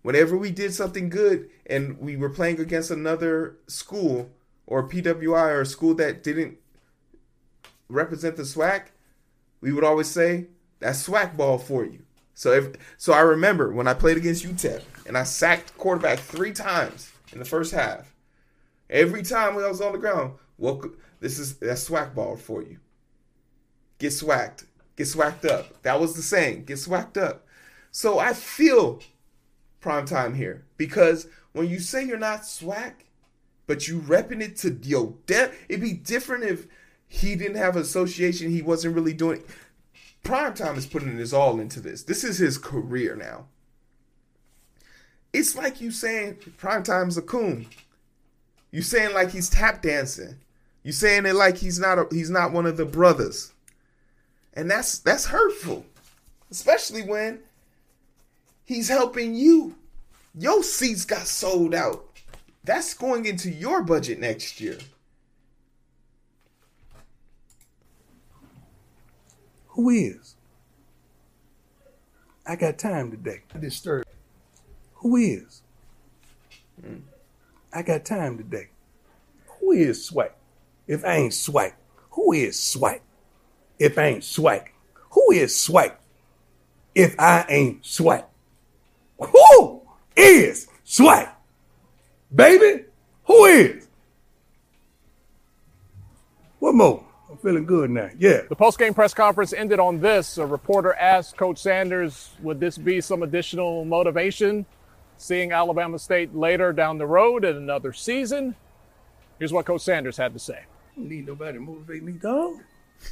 whenever 0.05 0.37
we 0.37 0.51
did 0.51 0.71
something 0.71 1.09
good, 1.09 1.49
and 1.65 1.97
we 1.97 2.15
were 2.15 2.29
playing 2.29 2.59
against 2.59 2.91
another 2.91 3.57
school 3.65 4.29
or 4.67 4.87
PWI 4.87 5.47
or 5.47 5.61
a 5.61 5.65
school 5.65 5.95
that 5.95 6.21
didn't 6.21 6.59
represent 7.89 8.35
the 8.35 8.43
SWAC, 8.43 8.89
we 9.61 9.73
would 9.73 9.83
always 9.83 10.07
say 10.07 10.45
that's 10.77 11.09
SWAC 11.09 11.35
ball 11.35 11.57
for 11.57 11.83
you. 11.83 12.03
So 12.35 12.51
if 12.51 12.75
so, 12.97 13.13
I 13.13 13.21
remember 13.21 13.71
when 13.73 13.87
I 13.87 13.95
played 13.95 14.17
against 14.17 14.45
UTEP 14.45 14.83
and 15.07 15.17
I 15.17 15.23
sacked 15.23 15.75
quarterback 15.75 16.19
three 16.19 16.51
times 16.53 17.11
in 17.33 17.39
the 17.39 17.45
first 17.45 17.73
half. 17.73 18.13
Every 18.91 19.23
time 19.23 19.57
I 19.57 19.67
was 19.67 19.81
on 19.81 19.93
the 19.93 19.97
ground, 19.97 20.33
welcome. 20.59 20.95
This 21.19 21.39
is 21.39 21.55
that's 21.57 21.81
swag 21.81 22.13
ball 22.13 22.35
for 22.35 22.61
you. 22.61 22.77
Get 23.97 24.13
swacked, 24.13 24.65
get 24.97 25.07
swacked 25.07 25.45
up. 25.45 25.81
That 25.81 25.99
was 25.99 26.13
the 26.13 26.21
saying. 26.21 26.65
Get 26.65 26.77
swacked 26.77 27.17
up. 27.17 27.47
So 27.89 28.19
I 28.19 28.33
feel 28.33 29.01
prime 29.85 30.05
time 30.07 30.33
here 30.33 30.65
because 30.77 31.27
when 31.51 31.69
you 31.69 31.79
say 31.79 32.03
you're 32.03 32.17
not 32.17 32.41
SWAC, 32.41 32.93
but 33.67 33.87
you 33.87 33.99
repping 33.99 34.41
it 34.41 34.57
to 34.57 34.71
yo, 34.81 35.19
de- 35.27 35.51
it'd 35.69 35.79
be 35.79 35.93
different 35.93 36.43
if 36.43 36.65
he 37.07 37.35
didn't 37.35 37.57
have 37.57 37.75
association. 37.75 38.49
He 38.49 38.63
wasn't 38.63 38.95
really 38.95 39.13
doing. 39.13 39.43
Prime 40.23 40.55
time 40.55 40.75
is 40.75 40.87
putting 40.87 41.15
his 41.15 41.33
all 41.33 41.59
into 41.59 41.79
this. 41.79 42.01
This 42.01 42.23
is 42.23 42.39
his 42.39 42.57
career 42.57 43.15
now. 43.15 43.45
It's 45.31 45.55
like 45.55 45.79
you 45.79 45.91
saying 45.91 46.37
Primetime's 46.57 47.17
a 47.17 47.21
coon. 47.21 47.67
You 48.71 48.81
saying 48.81 49.13
like 49.13 49.29
he's 49.29 49.51
tap 49.51 49.83
dancing. 49.83 50.37
You 50.81 50.93
saying 50.93 51.27
it 51.27 51.35
like 51.35 51.57
he's 51.57 51.79
not 51.79 51.99
a, 51.99 52.07
he's 52.09 52.31
not 52.31 52.53
one 52.53 52.65
of 52.65 52.77
the 52.77 52.85
brothers. 52.85 53.53
And 54.55 54.71
that's 54.71 54.97
that's 54.97 55.25
hurtful. 55.25 55.85
Especially 56.49 57.03
when 57.03 57.41
he's 58.65 58.89
helping 58.89 59.35
you. 59.35 59.75
Your 60.37 60.63
seats 60.63 61.05
got 61.05 61.27
sold 61.27 61.73
out. 61.73 62.05
That's 62.63 62.93
going 62.93 63.25
into 63.25 63.49
your 63.49 63.83
budget 63.83 64.19
next 64.19 64.59
year. 64.59 64.77
Who 69.67 69.89
is? 69.89 70.35
I 72.45 72.55
got 72.55 72.77
time 72.77 73.11
today. 73.11 73.41
Disturbed. 73.59 74.07
Who 74.95 75.15
is? 75.15 75.61
I 77.73 77.81
got 77.81 78.05
time 78.05 78.37
today. 78.37 78.69
Who 79.59 79.71
is 79.71 80.09
SWAC? 80.09 80.31
If 80.87 81.03
I 81.03 81.15
ain't 81.15 81.33
SWAC, 81.33 81.73
who 82.11 82.31
is 82.33 82.55
SWAC? 82.55 82.99
If 83.79 83.97
I 83.97 84.05
ain't 84.07 84.23
SWAC, 84.23 84.67
who 85.11 85.31
is 85.31 85.53
SWAC? 85.53 85.93
If 86.93 87.19
I 87.19 87.45
ain't 87.49 87.83
SWAC, 87.83 88.25
who 89.19 89.81
is 90.15 90.67
SWAC? 90.85 91.31
Baby, 92.33 92.85
who 93.25 93.45
is? 93.45 93.87
What 96.59 96.75
more? 96.75 97.05
I'm 97.29 97.37
feeling 97.37 97.65
good 97.65 97.89
now. 97.89 98.09
Yeah. 98.17 98.41
The 98.49 98.55
post-game 98.55 98.93
press 98.93 99.13
conference 99.13 99.53
ended 99.53 99.79
on 99.79 99.99
this. 99.99 100.37
A 100.37 100.45
reporter 100.45 100.93
asked 100.93 101.37
Coach 101.37 101.57
Sanders, 101.57 102.31
would 102.41 102.59
this 102.59 102.77
be 102.77 103.01
some 103.01 103.23
additional 103.23 103.85
motivation 103.85 104.65
seeing 105.17 105.51
Alabama 105.51 105.99
State 105.99 106.35
later 106.35 106.73
down 106.73 106.97
the 106.97 107.05
road 107.05 107.45
in 107.45 107.55
another 107.55 107.93
season? 107.93 108.55
Here's 109.39 109.51
what 109.51 109.65
Coach 109.65 109.81
Sanders 109.81 110.17
had 110.17 110.33
to 110.33 110.39
say. 110.39 110.59
I 110.59 110.99
don't 110.99 111.09
need 111.09 111.27
nobody 111.27 111.57
to 111.57 111.63
motivate 111.63 112.03
me, 112.03 112.13
dog. 112.13 112.55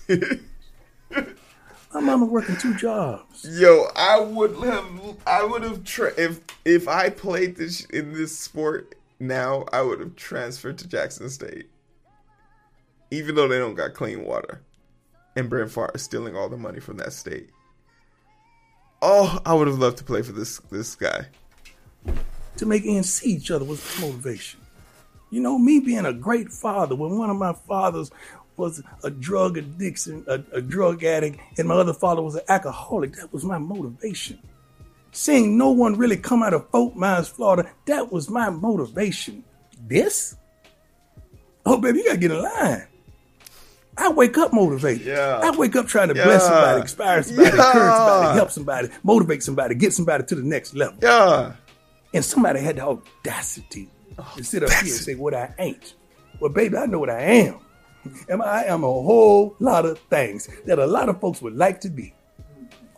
My 1.93 1.99
mama 1.99 2.25
working 2.25 2.55
two 2.57 2.73
jobs. 2.73 3.45
Yo, 3.59 3.85
I 3.95 4.19
would 4.19 4.55
have, 4.57 4.85
I 5.27 5.43
would 5.43 5.61
have, 5.61 5.83
tra- 5.83 6.13
if 6.17 6.41
if 6.65 6.87
I 6.87 7.09
played 7.09 7.55
this 7.55 7.85
in 7.85 8.13
this 8.13 8.37
sport 8.37 8.95
now, 9.19 9.65
I 9.71 9.81
would 9.81 9.99
have 9.99 10.15
transferred 10.15 10.79
to 10.79 10.87
Jackson 10.87 11.29
State, 11.29 11.69
even 13.11 13.35
though 13.35 13.47
they 13.47 13.59
don't 13.59 13.75
got 13.75 13.93
clean 13.93 14.25
water, 14.25 14.61
and 15.35 15.49
Brett 15.49 15.69
Favre 15.69 15.91
is 15.93 16.01
stealing 16.01 16.35
all 16.35 16.49
the 16.49 16.57
money 16.57 16.79
from 16.79 16.97
that 16.97 17.13
state. 17.13 17.49
Oh, 19.01 19.39
I 19.45 19.53
would 19.53 19.67
have 19.67 19.77
loved 19.77 19.97
to 19.97 20.03
play 20.03 20.23
for 20.23 20.31
this 20.31 20.57
this 20.71 20.95
guy. 20.95 21.27
To 22.57 22.65
make 22.65 22.85
ends 22.85 23.13
see 23.13 23.31
each 23.33 23.51
other 23.51 23.65
was 23.65 23.99
motivation. 23.99 24.59
You 25.29 25.41
know, 25.41 25.57
me 25.57 25.79
being 25.79 26.05
a 26.05 26.13
great 26.13 26.49
father, 26.49 26.95
when 26.95 27.17
one 27.17 27.29
of 27.29 27.37
my 27.37 27.53
fathers 27.53 28.11
was 28.57 28.81
a 29.03 29.09
drug 29.09 29.57
addiction, 29.57 30.23
a, 30.27 30.41
a 30.53 30.61
drug 30.61 31.03
addict, 31.03 31.39
and 31.57 31.67
my 31.67 31.75
other 31.75 31.93
father 31.93 32.21
was 32.21 32.35
an 32.35 32.41
alcoholic, 32.49 33.13
that 33.13 33.31
was 33.33 33.43
my 33.43 33.57
motivation. 33.57 34.39
Seeing 35.11 35.57
no 35.57 35.69
one 35.71 35.95
really 35.97 36.17
come 36.17 36.41
out 36.43 36.53
of 36.53 36.69
Fort 36.69 36.95
Myers, 36.95 37.27
Florida, 37.27 37.69
that 37.85 38.11
was 38.11 38.29
my 38.29 38.49
motivation. 38.49 39.43
This? 39.87 40.35
Oh, 41.65 41.77
baby, 41.77 41.99
you 41.99 42.05
gotta 42.05 42.17
get 42.17 42.31
in 42.31 42.41
line. 42.41 42.87
I 43.95 44.09
wake 44.11 44.37
up 44.39 44.51
motivated. 44.53 45.05
Yeah. 45.05 45.39
I 45.43 45.51
wake 45.55 45.75
up 45.75 45.87
trying 45.87 46.07
to 46.09 46.15
Yeah. 46.15 46.23
bless 46.23 46.43
somebody, 46.43 46.81
inspire 46.81 47.21
somebody, 47.23 47.49
Yeah. 47.49 47.67
encourage 47.67 47.93
somebody, 47.95 48.37
help 48.37 48.51
somebody, 48.51 48.89
motivate 49.03 49.43
somebody, 49.43 49.75
get 49.75 49.93
somebody 49.93 50.23
to 50.25 50.35
the 50.35 50.41
next 50.41 50.73
level. 50.73 50.97
Yeah. 51.01 51.53
And 52.13 52.25
somebody 52.25 52.59
had 52.61 52.77
the 52.77 52.81
audacity 52.81 53.89
oh, 54.17 54.33
to 54.35 54.43
sit 54.43 54.63
up 54.63 54.69
here 54.71 54.79
and 54.79 54.89
say 54.89 55.15
what 55.15 55.35
I 55.35 55.53
ain't. 55.59 55.93
Well, 56.39 56.51
baby, 56.51 56.75
I 56.77 56.87
know 56.87 56.99
what 56.99 57.09
I 57.11 57.21
am. 57.21 57.59
And 58.27 58.41
I 58.41 58.63
am 58.63 58.83
a 58.83 58.87
whole 58.87 59.55
lot 59.59 59.85
of 59.85 59.97
things 60.09 60.49
that 60.65 60.79
a 60.79 60.85
lot 60.85 61.09
of 61.09 61.19
folks 61.19 61.41
would 61.41 61.55
like 61.55 61.81
to 61.81 61.89
be. 61.89 62.13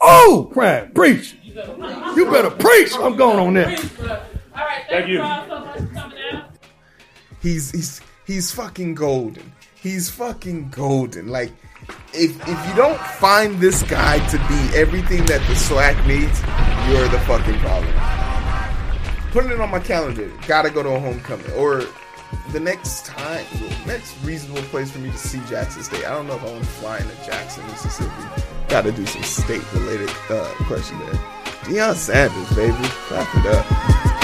Oh, 0.01 0.49
crime, 0.51 0.91
preach. 0.91 1.35
You 1.43 2.27
better 2.29 2.51
preach. 2.51 2.93
I'm 2.95 3.15
going 3.15 3.39
on 3.39 3.53
there. 3.53 3.75
Thank 4.89 5.07
you. 5.07 5.23
He's 7.41 7.71
he's 7.71 8.01
he's 8.25 8.51
fucking 8.51 8.95
golden. 8.95 9.51
He's 9.75 10.09
fucking 10.09 10.69
golden. 10.69 11.27
Like 11.27 11.51
if 12.13 12.39
if 12.47 12.67
you 12.67 12.75
don't 12.75 12.99
find 12.99 13.59
this 13.59 13.83
guy 13.83 14.17
to 14.29 14.37
be 14.37 14.77
everything 14.77 15.25
that 15.25 15.41
the 15.47 15.53
SWAC 15.53 15.95
needs, 16.07 16.41
you're 16.89 17.07
the 17.09 17.19
fucking 17.25 17.59
problem. 17.59 17.93
Putting 19.31 19.51
it 19.51 19.61
on 19.61 19.69
my 19.69 19.79
calendar. 19.79 20.31
Gotta 20.47 20.69
go 20.69 20.81
to 20.81 20.89
a 20.89 20.99
homecoming 20.99 21.51
or 21.51 21.83
the 22.49 22.59
next 22.59 23.05
time, 23.05 23.45
next 23.85 24.15
reasonable 24.23 24.61
place 24.63 24.91
for 24.91 24.99
me 24.99 25.11
to 25.11 25.17
see 25.17 25.41
Jackson 25.49 25.83
State. 25.83 26.05
I 26.05 26.13
don't 26.13 26.27
know 26.27 26.35
if 26.35 26.43
I 26.43 26.51
want 26.51 26.63
to 26.63 26.69
fly 26.69 26.97
into 26.99 27.15
Jackson, 27.25 27.65
Mississippi. 27.67 28.11
Got 28.69 28.83
to 28.83 28.91
do 28.91 29.05
some 29.05 29.23
state 29.23 29.73
related 29.73 30.09
uh, 30.29 30.45
question 30.65 30.97
there. 30.99 31.13
Deion 31.65 31.95
Sanders, 31.95 32.55
baby, 32.55 32.73
clap 33.07 33.27
it 33.35 33.45
up. 33.47 34.14